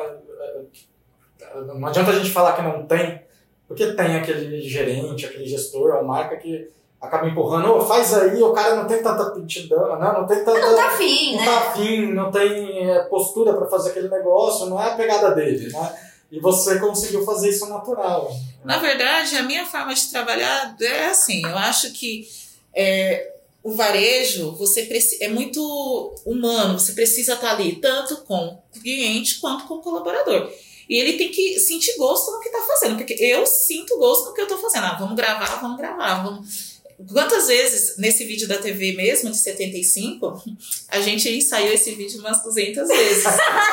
Não 1.67 1.87
adianta 1.87 2.11
a 2.11 2.15
gente 2.15 2.31
falar 2.31 2.53
que 2.53 2.61
não 2.61 2.85
tem, 2.85 3.21
porque 3.67 3.93
tem 3.93 4.15
aquele 4.15 4.61
gerente, 4.61 5.25
aquele 5.25 5.45
gestor, 5.45 5.95
ou 5.95 6.03
marca 6.03 6.37
que 6.37 6.69
acaba 6.99 7.27
empurrando, 7.27 7.75
"Ô, 7.75 7.81
faz 7.81 8.13
aí, 8.13 8.41
o 8.41 8.51
cara 8.53 8.75
não 8.75 8.87
tem 8.87 9.01
tanta 9.01 9.23
aptidão, 9.23 9.99
não, 9.99 10.21
não 10.21 10.27
tem 10.27 10.43
tanta. 10.43 10.59
Não 10.59 10.75
tá 10.75 10.87
afim, 10.87 11.35
não 11.35 11.39
né? 11.39 11.45
tá 11.45 11.57
afim, 11.57 12.13
não 12.13 12.31
tem 12.31 12.89
eh, 12.89 12.99
postura 13.03 13.53
para 13.53 13.67
fazer 13.67 13.91
aquele 13.91 14.09
negócio, 14.09 14.65
não 14.67 14.81
é 14.81 14.91
a 14.91 14.95
pegada 14.95 15.31
dele, 15.35 15.71
né? 15.71 15.95
E 16.31 16.39
você 16.39 16.79
conseguiu 16.79 17.23
fazer 17.23 17.49
isso 17.49 17.69
natural. 17.69 18.31
Na 18.63 18.79
verdade, 18.79 19.37
a 19.37 19.43
minha 19.43 19.65
forma 19.65 19.93
de 19.93 20.09
trabalhar 20.09 20.75
é 20.81 21.07
assim, 21.07 21.45
eu 21.45 21.55
acho 21.57 21.93
que 21.93 22.27
é, 22.73 23.34
o 23.65 23.73
varejo 23.73 24.51
você 24.51 24.87
é 25.21 25.27
muito 25.27 25.59
humano, 26.23 26.77
você 26.77 26.91
precisa 26.91 27.33
estar 27.33 27.55
ali 27.55 27.77
tanto 27.77 28.17
com 28.17 28.61
o 28.71 28.79
cliente 28.79 29.39
quanto 29.39 29.65
com 29.65 29.73
o 29.73 29.81
colaborador. 29.81 30.53
E 30.87 30.99
ele 30.99 31.13
tem 31.13 31.31
que 31.31 31.59
sentir 31.59 31.97
gosto 31.97 32.31
no 32.31 32.39
que 32.39 32.49
está 32.49 32.61
fazendo, 32.61 32.95
porque 32.95 33.15
eu 33.15 33.43
sinto 33.47 33.97
gosto 33.97 34.25
no 34.25 34.35
que 34.35 34.41
eu 34.41 34.45
estou 34.45 34.59
fazendo. 34.59 34.83
Ah, 34.83 34.97
vamos 34.99 35.15
gravar, 35.15 35.59
vamos 35.59 35.77
gravar, 35.77 36.21
vamos. 36.21 36.75
quantas 37.11 37.47
vezes 37.47 37.97
nesse 37.97 38.23
vídeo 38.25 38.47
da 38.47 38.59
TV 38.59 38.91
mesmo, 38.91 39.31
de 39.31 39.37
75, 39.37 40.43
a 40.89 41.01
gente 41.01 41.27
ensaiou 41.27 41.73
esse 41.73 41.89
vídeo 41.95 42.19
umas 42.19 42.43
200 42.43 42.87
vezes. 42.87 43.23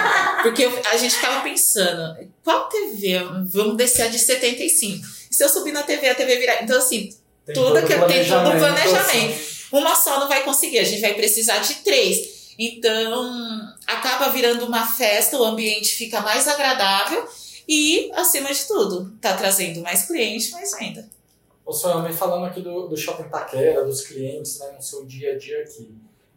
Porque 0.42 0.64
eu, 0.64 0.72
a 0.90 0.96
gente 0.96 1.16
ficava 1.16 1.42
pensando, 1.42 2.30
qual 2.42 2.66
TV? 2.70 3.18
Vamos 3.44 3.76
descer 3.76 4.06
a 4.06 4.08
de 4.08 4.18
75. 4.18 5.06
E 5.30 5.34
se 5.34 5.44
eu 5.44 5.50
subir 5.50 5.72
na 5.72 5.82
TV, 5.82 6.08
a 6.08 6.14
TV 6.14 6.36
virar. 6.38 6.62
Então, 6.62 6.78
assim, 6.78 7.14
Tem 7.44 7.54
tudo 7.54 7.74
todo 7.74 7.86
que 7.86 7.92
o 7.92 8.06
tem 8.06 8.26
todo 8.26 8.48
o 8.48 8.56
planejamento. 8.56 9.51
Uma 9.72 9.94
só 9.94 10.20
não 10.20 10.28
vai 10.28 10.44
conseguir, 10.44 10.78
a 10.78 10.84
gente 10.84 11.00
vai 11.00 11.14
precisar 11.14 11.58
de 11.58 11.76
três. 11.76 12.54
Então, 12.58 13.74
acaba 13.86 14.30
virando 14.30 14.66
uma 14.66 14.86
festa, 14.86 15.38
o 15.38 15.44
ambiente 15.44 15.94
fica 15.94 16.20
mais 16.20 16.46
agradável 16.46 17.26
e, 17.66 18.10
acima 18.14 18.52
de 18.52 18.66
tudo, 18.66 19.10
tá 19.20 19.34
trazendo 19.34 19.80
mais 19.80 20.06
cliente, 20.06 20.50
mais 20.50 20.76
venda. 20.78 21.08
Ô, 21.64 21.72
Soyami, 21.72 22.12
falando 22.12 22.44
aqui 22.44 22.60
do, 22.60 22.88
do 22.88 22.96
Shopping 22.96 23.28
Taquera, 23.30 23.84
dos 23.84 24.02
clientes, 24.02 24.58
né, 24.58 24.72
no 24.72 24.82
seu 24.82 25.06
dia 25.06 25.32
a 25.32 25.38
dia 25.38 25.62
aqui, 25.62 25.90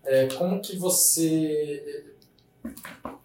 é, 0.05 0.27
como 0.27 0.61
que 0.61 0.77
você 0.77 2.05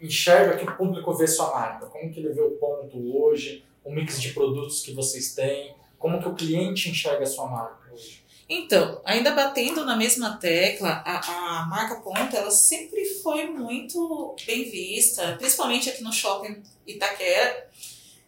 enxerga 0.01 0.57
que 0.57 0.65
o 0.65 0.77
público 0.77 1.13
vê 1.15 1.27
sua 1.27 1.51
marca? 1.53 1.87
Como 1.87 2.11
que 2.11 2.19
ele 2.19 2.31
vê 2.31 2.41
o 2.41 2.53
ponto 2.53 3.17
hoje, 3.17 3.65
o 3.85 3.93
mix 3.93 4.21
de 4.21 4.33
produtos 4.33 4.81
que 4.81 4.93
vocês 4.93 5.35
têm? 5.35 5.75
Como 5.99 6.21
que 6.21 6.29
o 6.29 6.35
cliente 6.35 6.89
enxerga 6.89 7.23
a 7.23 7.27
sua 7.27 7.47
marca 7.47 7.93
hoje? 7.93 8.20
Então, 8.53 9.01
ainda 9.05 9.31
batendo 9.31 9.85
na 9.85 9.97
mesma 9.97 10.37
tecla, 10.39 11.05
a, 11.07 11.61
a 11.61 11.67
marca 11.67 12.01
Ponta, 12.01 12.37
ela 12.37 12.51
sempre 12.51 13.05
foi 13.23 13.47
muito 13.47 14.35
bem 14.45 14.69
vista, 14.69 15.37
principalmente 15.39 15.89
aqui 15.89 16.03
no 16.03 16.13
shopping 16.13 16.61
Itaquera. 16.85 17.71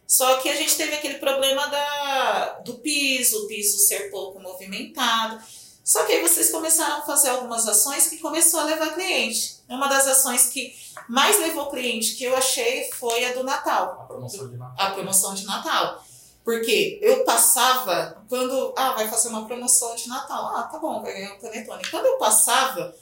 Só 0.07 0.37
que 0.37 0.47
a 0.47 0.55
gente 0.55 0.77
teve 0.77 0.95
aquele 0.95 1.15
problema 1.15 1.67
da, 1.67 2.59
do 2.63 2.75
piso, 2.75 3.43
o 3.43 3.47
piso 3.47 3.77
ser 3.79 4.09
pouco 4.09 4.39
movimentado. 4.39 5.43
Só 5.83 6.05
que 6.05 6.13
aí 6.13 6.21
vocês 6.21 6.49
começaram 6.49 6.99
a 6.99 7.05
fazer 7.05 7.27
algumas 7.27 7.67
ações 7.67 8.07
que 8.07 8.19
começou 8.19 8.61
a 8.61 8.63
levar 8.63 8.93
cliente. 8.93 9.57
Uma 9.67 9.87
das 9.87 10.07
ações 10.07 10.47
que 10.47 10.73
mais 11.09 11.37
levou 11.37 11.69
cliente 11.69 12.15
que 12.15 12.23
eu 12.23 12.33
achei 12.37 12.89
foi 12.93 13.25
a 13.25 13.33
do 13.33 13.43
Natal 13.43 14.03
A 14.03 14.05
promoção 14.05 14.49
de 14.49 14.55
Natal. 14.55 14.75
a 14.77 14.91
promoção 14.91 15.33
de 15.33 15.45
Natal. 15.45 16.03
Porque 16.43 16.99
eu 17.01 17.23
passava, 17.23 18.21
quando, 18.27 18.73
ah, 18.75 18.91
vai 18.91 19.07
fazer 19.07 19.29
uma 19.29 19.45
promoção 19.45 19.95
de 19.95 20.09
Natal, 20.09 20.55
ah, 20.55 20.63
tá 20.63 20.77
bom, 20.77 21.01
vai 21.01 21.13
ganhar 21.13 21.33
um 21.33 21.39
panetone. 21.39 21.89
Quando 21.89 22.05
eu 22.05 22.17
passava, 22.17 22.93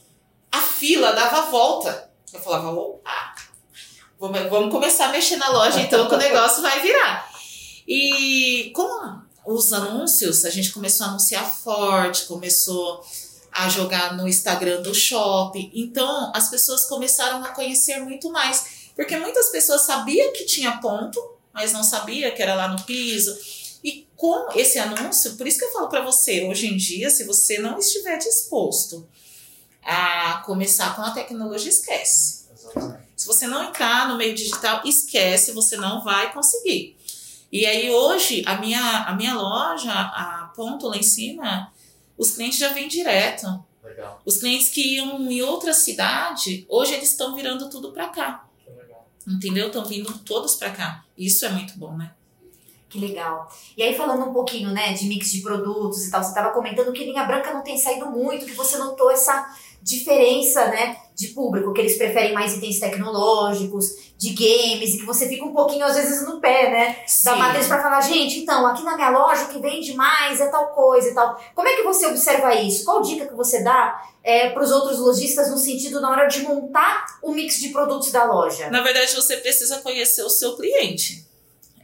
a 0.51 0.61
fila 0.61 1.11
dava 1.13 1.49
volta. 1.49 2.11
Eu 2.31 2.39
falava, 2.39 2.71
opa, 2.71 3.35
vamos, 4.19 4.49
vamos 4.49 4.71
começar 4.71 5.05
a 5.07 5.11
mexer 5.11 5.37
na 5.37 5.49
loja 5.49 5.81
então 5.81 6.07
que 6.07 6.13
o 6.13 6.17
negócio 6.17 6.61
vai 6.61 6.81
virar. 6.81 7.31
E 7.87 8.71
com 8.75 9.21
os 9.45 9.73
anúncios, 9.73 10.45
a 10.45 10.49
gente 10.49 10.71
começou 10.71 11.07
a 11.07 11.09
anunciar 11.09 11.43
forte, 11.43 12.25
começou 12.25 13.03
a 13.51 13.67
jogar 13.67 14.15
no 14.15 14.27
Instagram 14.27 14.81
do 14.81 14.93
shopping. 14.93 15.71
Então, 15.73 16.31
as 16.33 16.49
pessoas 16.49 16.85
começaram 16.85 17.43
a 17.43 17.49
conhecer 17.49 17.99
muito 17.99 18.31
mais. 18.31 18.91
Porque 18.95 19.17
muitas 19.17 19.49
pessoas 19.49 19.81
sabiam 19.81 20.31
que 20.31 20.45
tinha 20.45 20.77
ponto, 20.77 21.19
mas 21.53 21.73
não 21.73 21.83
sabia 21.83 22.31
que 22.31 22.41
era 22.41 22.55
lá 22.55 22.67
no 22.67 22.81
piso. 22.83 23.37
E 23.83 24.07
com 24.15 24.47
esse 24.53 24.77
anúncio, 24.77 25.35
por 25.35 25.47
isso 25.47 25.57
que 25.57 25.65
eu 25.65 25.73
falo 25.73 25.89
para 25.89 26.01
você, 26.01 26.43
hoje 26.43 26.67
em 26.67 26.77
dia, 26.77 27.09
se 27.09 27.23
você 27.23 27.57
não 27.59 27.79
estiver 27.79 28.17
disposto 28.17 29.07
a 29.83 30.41
começar 30.45 30.95
com 30.95 31.01
a 31.01 31.11
tecnologia, 31.11 31.69
esquece. 31.69 32.45
Se 33.15 33.27
você 33.27 33.47
não 33.47 33.63
entrar 33.63 34.07
no 34.07 34.17
meio 34.17 34.33
digital, 34.33 34.81
esquece, 34.85 35.51
você 35.51 35.77
não 35.77 36.03
vai 36.03 36.33
conseguir. 36.33 36.97
E 37.51 37.65
aí 37.65 37.91
hoje, 37.91 38.43
a 38.45 38.57
minha, 38.57 39.03
a 39.03 39.15
minha 39.15 39.35
loja, 39.35 39.91
a 39.91 40.51
ponto 40.55 40.87
lá 40.87 40.97
em 40.97 41.03
cima, 41.03 41.71
os 42.17 42.31
clientes 42.31 42.59
já 42.59 42.69
vêm 42.69 42.87
direto. 42.87 43.63
Legal, 43.83 44.21
Os 44.23 44.37
clientes 44.37 44.69
que 44.69 44.95
iam 44.95 45.19
em 45.29 45.41
outra 45.41 45.73
cidade, 45.73 46.65
hoje 46.69 46.93
eles 46.93 47.09
estão 47.09 47.35
virando 47.35 47.69
tudo 47.69 47.91
para 47.91 48.09
cá. 48.09 48.47
Entendeu? 49.27 49.67
Estão 49.67 49.85
vindo 49.85 50.11
todos 50.19 50.55
para 50.55 50.71
cá. 50.71 51.05
Isso 51.17 51.45
é 51.45 51.49
muito 51.49 51.77
bom, 51.77 51.95
né? 51.95 52.11
Que 52.91 52.99
legal. 52.99 53.47
E 53.77 53.81
aí, 53.81 53.95
falando 53.95 54.25
um 54.25 54.33
pouquinho, 54.33 54.69
né, 54.71 54.91
de 54.91 55.05
mix 55.05 55.31
de 55.31 55.41
produtos 55.41 56.05
e 56.05 56.11
tal, 56.11 56.21
você 56.21 56.29
estava 56.29 56.49
comentando 56.49 56.91
que 56.91 57.05
linha 57.05 57.23
branca 57.23 57.53
não 57.53 57.63
tem 57.63 57.77
saído 57.77 58.07
muito, 58.07 58.45
que 58.45 58.53
você 58.53 58.77
notou 58.77 59.09
essa 59.09 59.47
diferença, 59.81 60.67
né, 60.67 60.97
de 61.15 61.29
público, 61.29 61.71
que 61.71 61.79
eles 61.79 61.97
preferem 61.97 62.33
mais 62.33 62.57
itens 62.57 62.79
tecnológicos, 62.79 64.11
de 64.17 64.31
games, 64.31 64.93
e 64.93 64.97
que 64.99 65.05
você 65.05 65.27
fica 65.27 65.45
um 65.45 65.53
pouquinho, 65.53 65.85
às 65.85 65.95
vezes, 65.95 66.27
no 66.27 66.41
pé, 66.41 66.69
né, 66.69 66.97
da 67.23 67.33
Sim. 67.33 67.39
matriz 67.39 67.67
para 67.67 67.81
falar, 67.81 68.01
gente, 68.01 68.39
então, 68.39 68.67
aqui 68.67 68.83
na 68.83 68.95
minha 68.95 69.09
loja 69.09 69.45
o 69.45 69.47
que 69.47 69.59
vende 69.59 69.93
mais 69.93 70.41
é 70.41 70.47
tal 70.47 70.67
coisa 70.73 71.09
e 71.09 71.13
tal. 71.13 71.39
Como 71.55 71.67
é 71.67 71.75
que 71.77 71.83
você 71.83 72.07
observa 72.07 72.53
isso? 72.55 72.83
Qual 72.83 73.01
dica 73.01 73.25
que 73.25 73.33
você 73.33 73.63
dá 73.63 74.03
para 74.53 74.61
os 74.61 74.69
outros 74.69 74.99
lojistas 74.99 75.49
no 75.49 75.57
sentido 75.57 76.01
na 76.01 76.11
hora 76.11 76.27
de 76.27 76.41
montar 76.41 77.05
o 77.23 77.31
mix 77.31 77.57
de 77.57 77.69
produtos 77.69 78.11
da 78.11 78.25
loja? 78.25 78.69
Na 78.69 78.81
verdade, 78.83 79.15
você 79.15 79.37
precisa 79.37 79.79
conhecer 79.79 80.23
o 80.23 80.29
seu 80.29 80.57
cliente. 80.57 81.30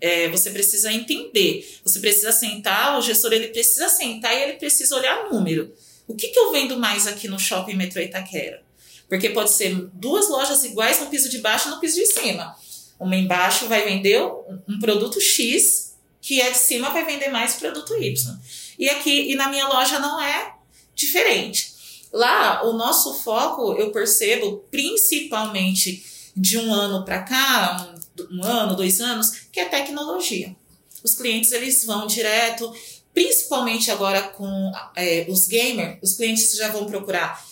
É, 0.02 0.30
você 0.30 0.50
precisa 0.50 0.92
entender. 0.92 1.80
Você 1.84 2.00
precisa 2.00 2.32
sentar, 2.32 2.98
o 2.98 3.02
gestor 3.02 3.34
ele 3.34 3.48
precisa 3.48 3.90
sentar 3.90 4.34
e 4.36 4.44
ele 4.44 4.54
precisa 4.54 4.96
olhar 4.96 5.30
número. 5.30 5.74
O 6.08 6.16
que, 6.16 6.30
que 6.30 6.40
eu 6.40 6.52
vendo 6.52 6.78
mais 6.78 7.06
aqui 7.06 7.28
no 7.28 7.40
shopping 7.40 7.76
Metrô 7.76 8.02
Itaquera? 8.02 8.64
Porque 9.10 9.30
pode 9.30 9.52
ser 9.52 9.74
duas 9.94 10.30
lojas 10.30 10.64
iguais 10.64 11.00
no 11.00 11.08
piso 11.08 11.30
de 11.30 11.40
baixo 11.40 11.68
e 11.68 11.72
no 11.72 11.80
piso 11.80 11.96
de 11.96 12.06
cima. 12.08 12.56
Uma 13.00 13.16
embaixo 13.16 13.68
vai 13.68 13.84
vender 13.84 14.22
um 14.68 14.80
produto 14.80 15.22
X, 15.22 15.96
que 16.22 16.42
a 16.42 16.50
de 16.50 16.58
cima 16.58 16.90
vai 16.90 17.06
vender 17.06 17.30
mais 17.30 17.56
produto 17.56 17.96
Y. 17.96 18.40
E 18.78 18.90
aqui, 18.90 19.32
e 19.32 19.36
na 19.36 19.50
minha 19.50 19.68
loja 19.68 20.00
não 20.00 20.20
é 20.22 20.54
diferente. 20.96 21.76
Lá, 22.12 22.66
o 22.66 22.74
nosso 22.74 23.14
foco, 23.16 23.74
eu 23.74 23.92
percebo, 23.92 24.66
principalmente 24.72 26.06
de 26.36 26.58
um 26.58 26.74
ano 26.74 27.04
para 27.04 27.24
cá, 27.24 27.96
um, 28.32 28.44
ano, 28.44 28.76
dois 28.76 29.00
anos, 29.02 29.32
que 29.52 29.60
é 29.60 29.66
tecnologia. 29.66 30.56
Os 31.04 31.16
clientes 31.16 31.52
eles 31.52 31.86
vão 31.86 32.08
direto, 32.08 32.74
principalmente 33.14 33.90
agora 33.92 34.22
com 34.22 34.72
é, 34.96 35.26
os 35.30 35.48
gamers, 35.48 35.98
os 36.02 36.16
clientes 36.16 36.56
já 36.56 36.70
vão 36.70 36.86
procurar 36.86 37.44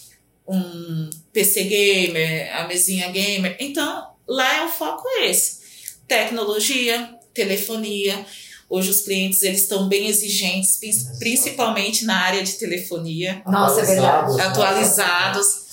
um 0.48 1.10
PC 1.34 1.63
gamer, 1.63 2.55
a 2.55 2.67
mesinha 2.67 3.10
gamer. 3.10 3.55
Então, 3.60 4.10
lá 4.27 4.57
é 4.57 4.65
o 4.65 4.69
foco 4.69 5.07
é 5.07 5.29
esse. 5.29 5.60
Tecnologia, 6.07 7.15
telefonia. 7.34 8.25
Hoje 8.69 8.89
os 8.89 9.01
clientes 9.01 9.43
eles 9.43 9.62
estão 9.62 9.88
bem 9.88 10.07
exigentes, 10.07 10.77
prin- 10.77 11.17
principalmente 11.19 12.03
na 12.05 12.17
área 12.19 12.43
de 12.43 12.53
telefonia 12.53 13.41
Nossa, 13.45 13.81
é 13.81 13.86
verdade. 13.86 14.41
atualizados. 14.41 15.64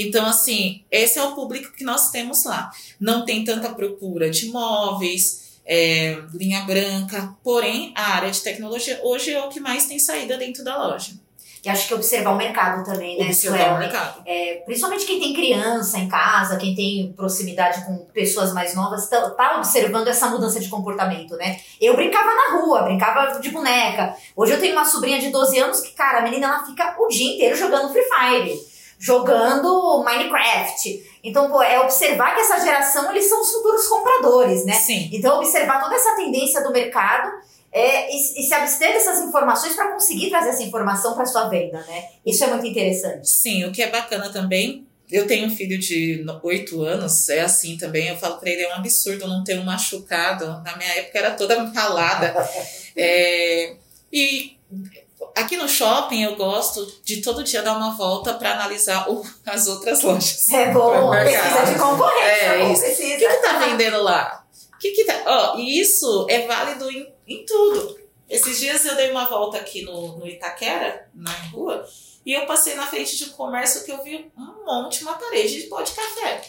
Então, 0.00 0.26
assim, 0.26 0.84
esse 0.90 1.18
é 1.18 1.22
o 1.22 1.34
público 1.34 1.72
que 1.72 1.84
nós 1.84 2.10
temos 2.10 2.44
lá. 2.44 2.70
Não 3.00 3.24
tem 3.24 3.44
tanta 3.44 3.70
procura 3.70 4.28
de 4.28 4.48
móveis, 4.48 5.60
é, 5.64 6.18
linha 6.34 6.62
branca, 6.62 7.34
porém, 7.42 7.92
a 7.96 8.14
área 8.14 8.30
de 8.30 8.40
tecnologia 8.40 9.00
hoje 9.02 9.32
é 9.32 9.42
o 9.42 9.48
que 9.48 9.58
mais 9.58 9.86
tem 9.86 9.98
saída 9.98 10.36
dentro 10.36 10.62
da 10.62 10.76
loja. 10.76 11.12
E 11.64 11.68
acho 11.68 11.88
que 11.88 11.94
observar 11.94 12.30
o 12.30 12.36
mercado 12.36 12.84
também, 12.84 13.18
né, 13.18 13.24
Observar 13.24 13.74
o 13.74 13.78
mercado. 13.80 14.22
É, 14.24 14.62
principalmente 14.64 15.04
quem 15.04 15.18
tem 15.18 15.34
criança 15.34 15.98
em 15.98 16.08
casa, 16.08 16.58
quem 16.58 16.76
tem 16.76 17.12
proximidade 17.16 17.84
com 17.84 18.06
pessoas 18.14 18.52
mais 18.52 18.72
novas, 18.76 19.08
tá, 19.08 19.30
tá 19.30 19.56
observando 19.56 20.06
essa 20.06 20.28
mudança 20.28 20.60
de 20.60 20.68
comportamento, 20.68 21.34
né? 21.34 21.58
Eu 21.80 21.96
brincava 21.96 22.30
na 22.32 22.60
rua, 22.60 22.82
brincava 22.82 23.40
de 23.40 23.50
boneca. 23.50 24.14
Hoje 24.36 24.52
eu 24.52 24.60
tenho 24.60 24.74
uma 24.74 24.84
sobrinha 24.84 25.18
de 25.18 25.30
12 25.30 25.58
anos 25.58 25.80
que, 25.80 25.92
cara, 25.92 26.20
a 26.20 26.22
menina 26.22 26.46
ela 26.46 26.64
fica 26.64 26.94
o 27.00 27.08
dia 27.08 27.34
inteiro 27.34 27.56
jogando 27.56 27.92
Free 27.92 28.04
Fire, 28.04 28.60
jogando 28.98 30.02
Minecraft. 30.04 31.18
Então, 31.22 31.50
pô, 31.50 31.62
é 31.62 31.80
observar 31.80 32.34
que 32.34 32.40
essa 32.40 32.60
geração, 32.60 33.10
eles 33.10 33.28
são 33.28 33.40
os 33.40 33.50
futuros 33.52 33.86
compradores, 33.86 34.64
né? 34.64 34.74
Sim. 34.74 35.10
Então, 35.12 35.38
observar 35.38 35.82
toda 35.82 35.94
essa 35.94 36.14
tendência 36.16 36.62
do 36.62 36.72
mercado 36.72 37.30
é, 37.72 38.10
e, 38.10 38.16
e 38.16 38.42
se 38.42 38.54
abster 38.54 38.92
dessas 38.92 39.20
informações 39.20 39.74
para 39.74 39.92
conseguir 39.92 40.30
trazer 40.30 40.50
essa 40.50 40.62
informação 40.62 41.14
para 41.14 41.26
sua 41.26 41.48
venda, 41.48 41.78
né? 41.86 42.08
Isso 42.24 42.42
é 42.44 42.46
muito 42.46 42.66
interessante. 42.66 43.28
Sim, 43.28 43.64
o 43.64 43.72
que 43.72 43.82
é 43.82 43.90
bacana 43.90 44.30
também. 44.30 44.86
Eu 45.10 45.26
tenho 45.26 45.46
um 45.46 45.54
filho 45.54 45.78
de 45.78 46.24
8 46.42 46.82
anos, 46.82 47.28
é 47.28 47.40
assim 47.40 47.76
também. 47.76 48.08
Eu 48.08 48.16
falo 48.16 48.38
pra 48.38 48.50
ele: 48.50 48.62
é 48.62 48.68
um 48.70 48.78
absurdo 48.78 49.28
não 49.28 49.44
ter 49.44 49.58
um 49.58 49.64
machucado. 49.64 50.46
Na 50.64 50.76
minha 50.76 50.90
época 50.96 51.18
era 51.18 51.30
toda 51.32 51.62
ralada. 51.64 52.34
É, 52.98 53.76
e 54.10 54.55
aqui 55.46 55.56
no 55.56 55.68
shopping 55.68 56.22
eu 56.22 56.36
gosto 56.36 56.84
de 57.04 57.22
todo 57.22 57.42
dia 57.42 57.62
dar 57.62 57.76
uma 57.76 57.96
volta 57.96 58.34
para 58.34 58.52
analisar 58.52 59.10
o- 59.10 59.24
as 59.46 59.66
outras 59.66 60.02
lojas. 60.02 60.48
É 60.50 60.72
bom, 60.72 61.08
marcar. 61.08 61.24
precisa 61.24 61.72
de 61.72 61.78
concorrência, 61.78 62.32
É, 62.32 62.72
isso. 62.72 62.82
O 62.82 62.84
precisa. 62.86 63.18
que, 63.18 63.26
que 63.28 63.36
tá 63.42 63.58
vendendo 63.58 64.02
lá? 64.02 64.46
O 64.74 64.78
que, 64.78 64.90
que 64.90 65.04
tá. 65.04 65.22
Ó, 65.26 65.58
e 65.58 65.80
isso 65.80 66.26
é 66.28 66.46
válido 66.46 66.90
em, 66.90 67.12
em 67.26 67.44
tudo. 67.46 67.98
Esses 68.28 68.58
dias 68.58 68.84
eu 68.84 68.94
dei 68.96 69.10
uma 69.10 69.26
volta 69.28 69.56
aqui 69.58 69.82
no, 69.82 70.18
no 70.18 70.26
Itaquera, 70.26 71.08
na 71.14 71.30
rua, 71.50 71.86
e 72.26 72.32
eu 72.32 72.44
passei 72.44 72.74
na 72.74 72.86
frente 72.86 73.16
de 73.16 73.24
um 73.24 73.28
comércio 73.30 73.84
que 73.84 73.92
eu 73.92 74.02
vi 74.02 74.30
um 74.36 74.64
monte, 74.66 75.02
uma 75.02 75.14
parede 75.14 75.62
de 75.62 75.68
pó 75.68 75.80
de 75.80 75.92
café. 75.92 76.42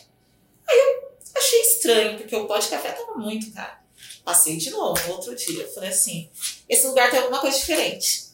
Aí 0.67 0.75
eu 0.77 1.07
achei 1.37 1.61
estranho, 1.61 2.17
porque 2.17 2.35
o 2.35 2.47
pó 2.47 2.57
de 2.57 2.67
café 2.67 2.89
tava 2.91 3.13
muito 3.13 3.53
caro. 3.53 3.77
Passei 4.25 4.57
de 4.57 4.71
novo, 4.71 4.99
outro 5.11 5.33
dia. 5.35 5.63
Eu 5.63 5.71
falei 5.73 5.89
assim: 5.89 6.29
esse 6.67 6.85
lugar 6.87 7.09
tem 7.11 7.19
alguma 7.19 7.39
coisa 7.39 7.57
diferente. 7.57 8.26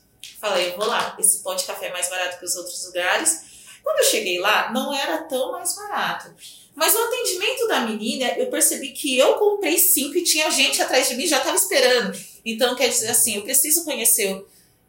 Falei, 0.44 0.72
eu 0.72 0.78
vou 0.78 0.86
lá. 0.86 1.16
Esse 1.18 1.42
pó 1.42 1.54
de 1.54 1.64
café 1.64 1.86
é 1.86 1.92
mais 1.94 2.10
barato 2.10 2.38
que 2.38 2.44
os 2.44 2.54
outros 2.58 2.86
lugares. 2.88 3.44
Quando 3.82 4.00
eu 4.00 4.04
cheguei 4.04 4.42
lá, 4.42 4.74
não 4.74 4.94
era 4.94 5.20
tão 5.20 5.54
mais 5.54 5.74
barato. 5.74 6.36
Mas 6.76 6.94
o 6.94 6.98
atendimento 6.98 7.66
da 7.70 7.80
menina, 7.80 8.28
eu 8.34 8.48
percebi 8.48 8.90
que 8.90 9.18
eu 9.18 9.36
comprei 9.36 9.78
cinco 9.78 10.18
e 10.18 10.24
tinha 10.26 10.52
gente 10.52 10.82
atrás 10.82 11.08
de 11.08 11.16
mim 11.16 11.26
já 11.26 11.38
estava 11.38 11.56
esperando. 11.56 12.20
Então, 12.44 12.76
quer 12.76 12.90
dizer 12.90 13.08
assim, 13.08 13.38
eu 13.38 13.44
preciso 13.44 13.86
conhecer 13.86 14.46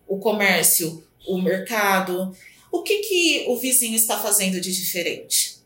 o 0.09 0.19
comércio, 0.19 1.07
o 1.25 1.41
mercado, 1.41 2.37
o 2.73 2.83
que, 2.83 2.99
que 2.99 3.45
o 3.47 3.57
vizinho 3.57 3.95
está 3.95 4.19
fazendo 4.19 4.61
de 4.61 4.75
diferente. 4.75 5.63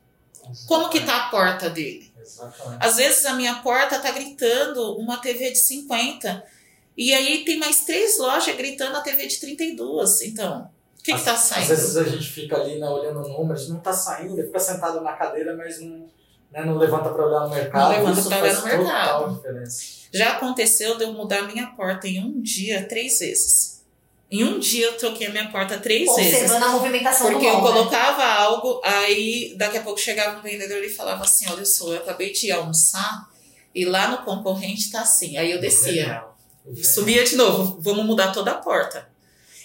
Como 0.66 0.90
que 0.90 1.00
tá 1.00 1.16
a 1.16 1.30
porta 1.30 1.70
dele? 1.70 2.12
Exatamente. 2.20 2.86
Às 2.86 2.96
vezes 2.96 3.24
a 3.24 3.32
minha 3.32 3.54
porta 3.62 3.98
tá 3.98 4.10
gritando 4.10 4.98
uma 4.98 5.16
TV 5.16 5.50
de 5.50 5.58
50 5.58 6.44
e 6.98 7.14
aí 7.14 7.44
tem 7.44 7.56
mais 7.60 7.84
três 7.84 8.18
lojas 8.18 8.56
gritando 8.56 8.96
a 8.96 9.00
TV 9.00 9.28
de 9.28 9.38
32. 9.38 10.22
Então, 10.22 10.68
o 10.98 11.02
que, 11.04 11.14
que 11.14 11.22
tá 11.24 11.32
Às 11.34 11.38
saindo? 11.38 11.68
vezes 11.68 11.96
a 11.96 12.02
gente 12.02 12.28
fica 12.28 12.56
ali 12.56 12.80
né, 12.80 12.88
olhando 12.88 13.20
números, 13.20 13.68
não 13.68 13.78
tá 13.78 13.92
saindo, 13.92 14.36
fica 14.42 14.58
sentado 14.58 15.00
na 15.00 15.12
cadeira, 15.12 15.56
mas 15.56 15.80
não, 15.80 16.08
né, 16.50 16.64
não 16.64 16.76
levanta 16.76 17.10
para 17.10 17.24
olhar 17.24 17.40
no 17.42 17.50
mercado. 17.50 17.92
Não 18.02 18.04
levanta 18.04 18.28
pra 18.28 18.42
olhar 18.42 18.60
no 18.60 18.66
mercado. 18.66 19.42
Já 20.12 20.32
aconteceu 20.32 20.98
de 20.98 21.04
eu 21.04 21.12
mudar 21.12 21.42
minha 21.42 21.68
porta 21.68 22.08
em 22.08 22.20
um 22.20 22.40
dia 22.42 22.84
três 22.88 23.20
vezes. 23.20 23.78
Em 24.30 24.42
um 24.44 24.58
dia 24.58 24.86
eu 24.86 24.96
troquei 24.98 25.28
a 25.28 25.30
minha 25.30 25.50
porta 25.50 25.78
três 25.78 26.04
vezes. 26.16 26.34
Observando 26.34 26.62
a 26.64 26.68
movimentação 26.70 27.30
Porque 27.30 27.46
do 27.46 27.52
eu 27.52 27.54
né? 27.54 27.60
colocava 27.62 28.24
algo, 28.24 28.80
aí 28.84 29.54
daqui 29.56 29.78
a 29.78 29.82
pouco 29.82 30.00
chegava 30.00 30.38
um 30.38 30.42
vendedor 30.42 30.82
e 30.82 30.90
falava 30.90 31.22
assim: 31.22 31.48
Olha 31.48 31.64
só, 31.64 31.92
eu 31.92 31.98
acabei 31.98 32.32
de 32.32 32.50
almoçar 32.50 33.28
e 33.74 33.84
lá 33.84 34.08
no 34.10 34.24
concorrente 34.24 34.90
tá 34.90 35.00
assim. 35.02 35.36
Aí 35.38 35.52
eu 35.52 35.60
descia. 35.60 36.24
Subia 36.82 37.24
de 37.24 37.36
novo, 37.36 37.78
vamos 37.80 38.04
mudar 38.04 38.32
toda 38.32 38.50
a 38.52 38.54
porta. 38.54 39.08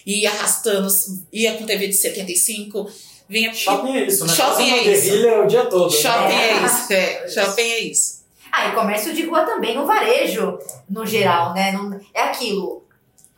Ia 0.06 0.30
arrastando, 0.30 0.88
ia 1.32 1.54
com 1.54 1.64
TV 1.66 1.88
de 1.88 1.94
75, 1.94 2.90
vinha. 3.28 3.52
Shopping 3.54 3.96
é 3.96 4.04
isso, 4.06 4.26
né? 4.26 4.32
Shopping 4.34 4.68
uma 4.68 4.76
é 4.76 4.92
isso. 4.92 5.02
guerrilha 5.06 5.42
o 5.42 5.46
dia 5.46 5.64
todo. 5.66 5.90
né? 5.90 6.00
Shopping 6.00 6.34
É. 6.34 6.50
é 6.50 6.62
isso, 6.66 6.92
é, 6.92 7.28
shopping 7.28 7.62
é 7.62 7.80
isso. 7.80 8.24
Ah, 8.52 8.68
e 8.68 8.72
comércio 8.72 9.12
de 9.14 9.24
rua 9.26 9.42
também, 9.44 9.74
no 9.74 9.86
varejo, 9.86 10.58
no 10.88 11.04
geral, 11.06 11.54
né? 11.54 11.72
Não- 11.72 11.98
é 12.12 12.22
aquilo. 12.22 12.84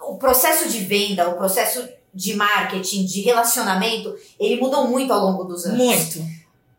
O 0.01 0.17
processo 0.19 0.69
de 0.69 0.79
venda, 0.81 1.29
o 1.29 1.37
processo 1.37 1.89
de 2.13 2.35
marketing, 2.35 3.05
de 3.05 3.21
relacionamento, 3.23 4.15
ele 4.39 4.61
mudou 4.61 4.87
muito 4.89 5.13
ao 5.13 5.21
longo 5.21 5.45
dos 5.45 5.65
anos. 5.67 5.79
Muito. 5.79 6.19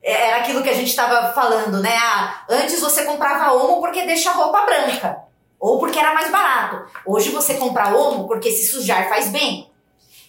É- 0.03 0.27
Era 0.27 0.37
aquilo 0.37 0.61
que 0.63 0.69
a 0.69 0.73
gente 0.73 0.89
estava 0.89 1.33
falando, 1.33 1.81
né? 1.81 1.95
Ah, 1.95 2.45
antes 2.49 2.79
você 2.79 3.03
comprava 3.05 3.53
Omo 3.53 3.79
porque 3.81 4.05
deixa 4.05 4.29
a 4.31 4.33
roupa 4.33 4.65
branca. 4.65 5.17
Ou 5.59 5.79
porque 5.79 5.97
era 5.99 6.13
mais 6.13 6.31
barato. 6.31 6.91
Hoje 7.05 7.29
você 7.29 7.55
compra 7.55 7.95
Omo 7.95 8.27
porque 8.27 8.51
se 8.51 8.67
sujar 8.67 9.09
faz 9.09 9.29
bem. 9.29 9.69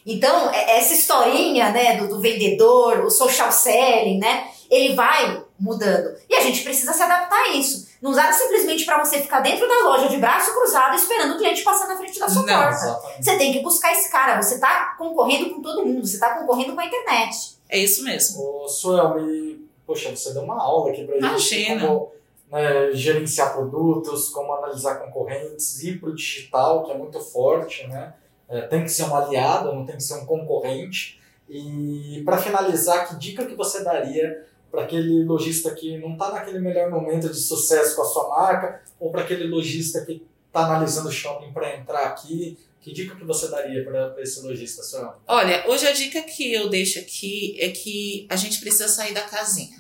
Então, 0.07 0.51
é- 0.51 0.79
essa 0.79 0.95
historinha, 0.95 1.71
né, 1.71 1.99
do, 1.99 2.09
do 2.09 2.21
vendedor, 2.21 3.01
o 3.05 3.11
social 3.11 3.53
selling, 3.53 4.19
né, 4.19 4.49
ele 4.71 4.95
vai 4.95 5.43
mudando. 5.61 6.17
E 6.29 6.35
a 6.35 6.41
gente 6.41 6.63
precisa 6.63 6.93
se 6.93 7.03
adaptar 7.03 7.37
a 7.37 7.49
isso. 7.51 7.89
Não 8.01 8.13
dá 8.13 8.33
simplesmente 8.33 8.85
para 8.87 9.05
você 9.05 9.19
ficar 9.21 9.41
dentro 9.41 9.67
da 9.69 9.81
loja 9.89 10.09
de 10.09 10.17
braço 10.19 10.55
cruzado 10.55 10.95
esperando 10.95 11.35
o 11.35 11.39
cliente 11.39 11.63
passar 11.63 11.89
na 11.89 11.97
frente 11.97 12.19
da 12.19 12.29
sua 12.29 12.47
Não, 12.47 12.55
porta. 12.55 12.71
Exatamente. 12.77 13.25
Você 13.25 13.37
tem 13.37 13.53
que 13.53 13.61
buscar 13.61 13.93
esse 13.93 14.11
cara. 14.11 14.41
Você 14.41 14.59
tá 14.61 14.95
concorrendo 14.97 15.51
com 15.51 15.61
todo 15.61 15.85
mundo. 15.85 16.07
Você 16.07 16.19
tá 16.19 16.39
concorrendo 16.39 16.75
com 16.75 16.81
a 16.81 16.87
internet. 16.87 17.59
É 17.69 17.77
isso 17.77 18.05
mesmo. 18.05 18.41
Ô, 18.41 18.69
Suelme, 18.69 19.69
poxa, 19.85 20.15
você 20.15 20.33
deu 20.33 20.43
uma 20.43 20.63
aula 20.63 20.91
aqui 20.91 21.05
pra 21.05 21.15
gente. 21.17 21.27
Imagina. 21.27 21.87
Como 21.89 22.13
né, 22.51 22.93
gerenciar 22.93 23.55
produtos, 23.55 24.29
como 24.31 24.53
analisar 24.55 24.97
concorrentes, 24.97 25.83
ir 25.83 26.01
pro 26.01 26.15
digital, 26.15 26.85
que 26.85 26.93
é 26.93 26.97
muito 26.97 27.21
forte, 27.21 27.87
né? 27.87 28.15
É, 28.49 28.63
tem 28.63 28.83
que 28.83 28.89
ser 28.89 29.05
um 29.05 29.15
aliado, 29.15 29.75
não 29.75 29.85
tem 29.85 29.97
que 29.97 30.03
ser 30.03 30.15
um 30.15 30.25
concorrente. 30.25 31.21
E 31.49 32.23
para 32.25 32.39
finalizar, 32.39 33.09
que 33.09 33.17
dica 33.17 33.45
que 33.45 33.55
você 33.55 33.85
daria 33.85 34.47
para 34.71 34.83
aquele 34.83 35.25
lojista 35.25 35.75
que 35.75 35.99
não 35.99 36.13
está 36.13 36.33
naquele 36.33 36.59
melhor 36.59 36.91
momento 36.91 37.29
de 37.29 37.39
sucesso 37.39 37.97
com 37.97 38.03
a 38.03 38.07
sua 38.07 38.29
marca, 38.29 38.83
ou 38.99 39.11
para 39.11 39.23
aquele 39.23 39.47
lojista 39.47 40.05
que 40.05 40.27
está 40.47 40.65
analisando 40.65 41.09
o 41.09 41.13
shopping 41.13 41.53
para 41.53 41.77
entrar 41.77 42.07
aqui? 42.07 42.59
Que 42.81 42.93
dica 42.93 43.17
que 43.17 43.25
você 43.25 43.49
daria 43.49 43.85
para 43.85 44.15
esse 44.23 44.41
lojista, 44.41 44.83
Suelme? 44.83 45.13
Olha, 45.27 45.65
hoje 45.69 45.87
a 45.87 45.93
dica 45.93 46.23
que 46.23 46.55
eu 46.55 46.71
deixo 46.71 46.99
aqui 46.99 47.57
é 47.61 47.69
que 47.69 48.27
a 48.31 48.37
gente 48.37 48.61
precisa 48.61 48.89
sair 48.89 49.13
da 49.13 49.23
casinha. 49.23 49.77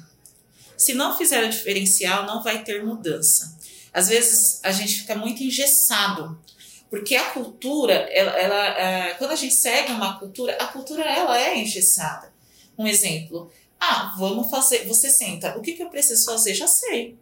Se 0.78 0.94
não 0.94 1.18
fizer 1.18 1.44
o 1.44 1.50
diferencial, 1.50 2.24
não 2.24 2.42
vai 2.42 2.62
ter 2.62 2.84
mudança. 2.84 3.58
Às 3.92 4.08
vezes 4.08 4.60
a 4.62 4.70
gente 4.70 5.00
fica 5.00 5.16
muito 5.16 5.42
engessado, 5.42 6.40
porque 6.88 7.16
a 7.16 7.30
cultura, 7.30 7.94
ela, 7.94 8.30
ela, 8.30 8.66
é, 8.78 9.14
quando 9.14 9.32
a 9.32 9.36
gente 9.36 9.54
segue 9.54 9.90
uma 9.92 10.18
cultura, 10.20 10.56
a 10.60 10.68
cultura 10.68 11.02
ela 11.02 11.36
é 11.36 11.58
engessada. 11.58 12.32
Um 12.78 12.86
exemplo, 12.86 13.50
ah, 13.80 14.14
vamos 14.16 14.48
fazer, 14.48 14.86
você 14.86 15.10
senta, 15.10 15.58
o 15.58 15.60
que, 15.60 15.72
que 15.72 15.82
eu 15.82 15.90
preciso 15.90 16.24
fazer? 16.24 16.54
Já 16.54 16.68
sei. 16.68 17.18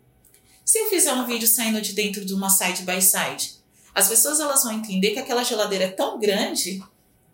Se 0.62 0.78
eu 0.78 0.90
fizer 0.90 1.14
um 1.14 1.26
vídeo 1.26 1.48
saindo 1.48 1.80
de 1.80 1.94
dentro 1.94 2.26
de 2.26 2.34
uma 2.34 2.50
side 2.50 2.82
by 2.82 3.00
side, 3.00 3.54
as 3.94 4.08
pessoas 4.08 4.38
elas 4.38 4.62
vão 4.64 4.72
entender 4.72 5.12
que 5.12 5.18
aquela 5.18 5.42
geladeira 5.42 5.84
é 5.84 5.90
tão 5.90 6.18
grande 6.18 6.82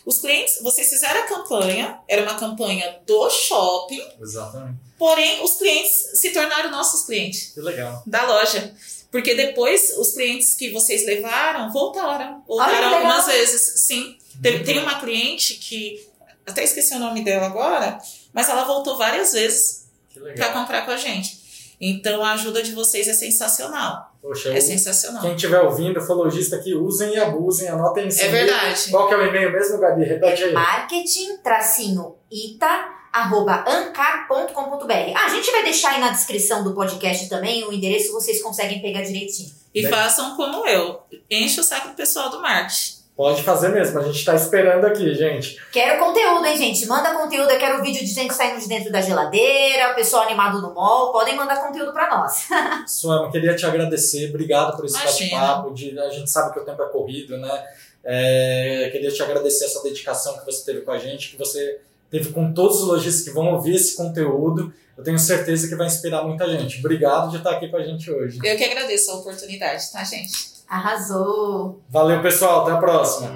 os 0.10 0.18
clientes, 0.20 0.60
vocês 0.64 0.90
fizeram 0.90 1.20
a 1.22 1.28
campanha, 1.28 2.00
era 2.08 2.24
uma 2.24 2.36
campanha 2.36 3.00
do 3.06 3.30
shopping, 3.30 4.02
Exatamente. 4.20 4.78
porém 4.98 5.44
os 5.44 5.56
clientes 5.56 6.20
se 6.20 6.32
tornaram 6.32 6.72
nossos 6.72 7.06
clientes 7.06 7.54
Que 7.54 7.62
legal. 7.62 8.02
da 8.08 8.26
loja. 8.26 8.74
Porque 9.12 9.34
depois 9.36 9.96
os 9.98 10.12
clientes 10.14 10.56
que 10.56 10.72
vocês 10.72 11.06
levaram 11.06 11.72
voltaram. 11.72 12.44
Voltaram 12.48 12.96
algumas 12.96 13.26
vezes, 13.28 13.86
sim. 13.86 14.18
Teve- 14.42 14.64
tem 14.64 14.80
uma 14.80 15.00
cliente 15.00 15.56
que, 15.56 16.08
até 16.46 16.64
esqueci 16.64 16.94
o 16.96 17.00
nome 17.00 17.24
dela 17.24 17.48
agora, 17.48 18.00
mas 18.34 18.50
ela 18.50 18.64
voltou 18.66 18.98
várias 18.98 19.32
vezes 19.34 19.88
Que 20.14 20.20
para 20.20 20.52
comprar 20.54 20.86
com 20.86 20.92
a 20.92 20.98
gente. 20.98 21.40
Então 21.82 22.24
a 22.24 22.34
ajuda 22.34 22.62
de 22.62 22.72
vocês 22.74 23.08
é 23.08 23.14
sensacional. 23.14 24.09
Poxa, 24.22 24.54
É 24.54 24.60
sensacional. 24.60 25.22
quem 25.22 25.34
estiver 25.36 25.62
ouvindo, 25.62 26.02
for 26.02 26.14
lojista 26.16 26.58
aqui, 26.58 26.74
usem 26.74 27.14
e 27.14 27.18
abusem, 27.20 27.68
anotem 27.70 28.08
esse 28.08 28.22
É 28.24 28.28
verdade. 28.28 28.90
Qual 28.92 29.08
que 29.08 29.14
é 29.14 29.18
o 29.18 29.26
e-mail 29.26 29.52
mesmo, 29.52 29.78
Gabi? 29.80 30.04
Repete 30.04 30.44
aí. 30.44 30.54
Marketing 30.54 31.38
tracinho 31.38 32.16
ita 32.30 32.90
arroba 33.12 33.64
ancar.com.br. 33.68 35.14
Ah, 35.16 35.26
a 35.26 35.30
gente 35.30 35.50
vai 35.52 35.64
deixar 35.64 35.92
aí 35.94 36.00
na 36.00 36.10
descrição 36.10 36.64
do 36.64 36.74
podcast 36.76 37.28
também 37.30 37.64
o 37.66 37.74
endereço, 37.74 38.12
vocês 38.14 38.42
conseguem 38.42 38.82
pegar 38.82 39.02
direitinho. 39.02 39.50
E 39.74 39.82
Bem- 39.84 39.92
façam 39.92 40.36
como 40.36 40.68
eu. 40.68 41.00
Enche 41.30 41.60
o 41.60 41.64
saco 41.64 41.90
do 41.90 41.94
pessoal 41.96 42.30
do 42.30 42.42
marketing. 42.42 42.99
Pode 43.20 43.44
fazer 43.44 43.68
mesmo, 43.68 44.00
a 44.00 44.04
gente 44.04 44.24
tá 44.24 44.34
esperando 44.34 44.86
aqui, 44.86 45.14
gente. 45.14 45.62
Quero 45.74 46.00
conteúdo, 46.00 46.46
hein, 46.46 46.56
gente? 46.56 46.86
Manda 46.86 47.14
conteúdo, 47.14 47.52
eu 47.52 47.60
quero 47.60 47.82
vídeo 47.82 48.00
de 48.00 48.14
gente 48.14 48.34
saindo 48.34 48.62
de 48.62 48.66
dentro 48.70 48.90
da 48.94 49.02
geladeira, 49.02 49.94
pessoal 49.94 50.24
animado 50.24 50.62
no 50.62 50.74
mall, 50.74 51.12
podem 51.12 51.36
mandar 51.36 51.62
conteúdo 51.62 51.92
pra 51.92 52.10
nós. 52.10 52.48
Suama, 52.88 53.30
queria 53.30 53.54
te 53.54 53.66
agradecer, 53.66 54.30
obrigado 54.30 54.78
por 54.78 54.86
esse 54.86 54.98
bate-papo. 54.98 55.74
A 55.74 56.10
gente 56.10 56.32
sabe 56.32 56.54
que 56.54 56.60
o 56.62 56.64
tempo 56.64 56.82
é 56.82 56.86
corrido, 56.88 57.38
né? 57.38 57.62
É, 58.06 58.88
queria 58.90 59.12
te 59.12 59.22
agradecer 59.22 59.66
essa 59.66 59.84
dedicação 59.84 60.40
que 60.40 60.46
você 60.46 60.64
teve 60.64 60.86
com 60.86 60.92
a 60.92 60.98
gente, 60.98 61.32
que 61.32 61.38
você 61.38 61.82
teve 62.10 62.32
com 62.32 62.54
todos 62.54 62.84
os 62.84 62.88
lojistas 62.88 63.26
que 63.26 63.32
vão 63.32 63.54
ouvir 63.54 63.76
esse 63.76 63.98
conteúdo. 63.98 64.74
Eu 64.98 65.04
tenho 65.04 65.20
certeza 65.20 65.68
que 65.68 65.76
vai 65.76 65.88
inspirar 65.88 66.24
muita 66.24 66.50
gente. 66.50 66.80
Obrigado 66.80 67.32
de 67.32 67.38
estar 67.40 67.52
aqui 67.52 67.68
com 67.68 67.76
a 67.76 67.84
gente 67.84 68.10
hoje. 68.10 68.40
Eu 68.42 68.56
que 68.56 68.64
agradeço 68.64 69.12
a 69.12 69.16
oportunidade, 69.16 69.92
tá, 69.92 70.06
gente? 70.06 70.59
Arrasou! 70.70 71.82
Valeu, 71.90 72.22
pessoal. 72.22 72.62
Até 72.62 72.74
a 72.74 72.78
próxima. 72.78 73.30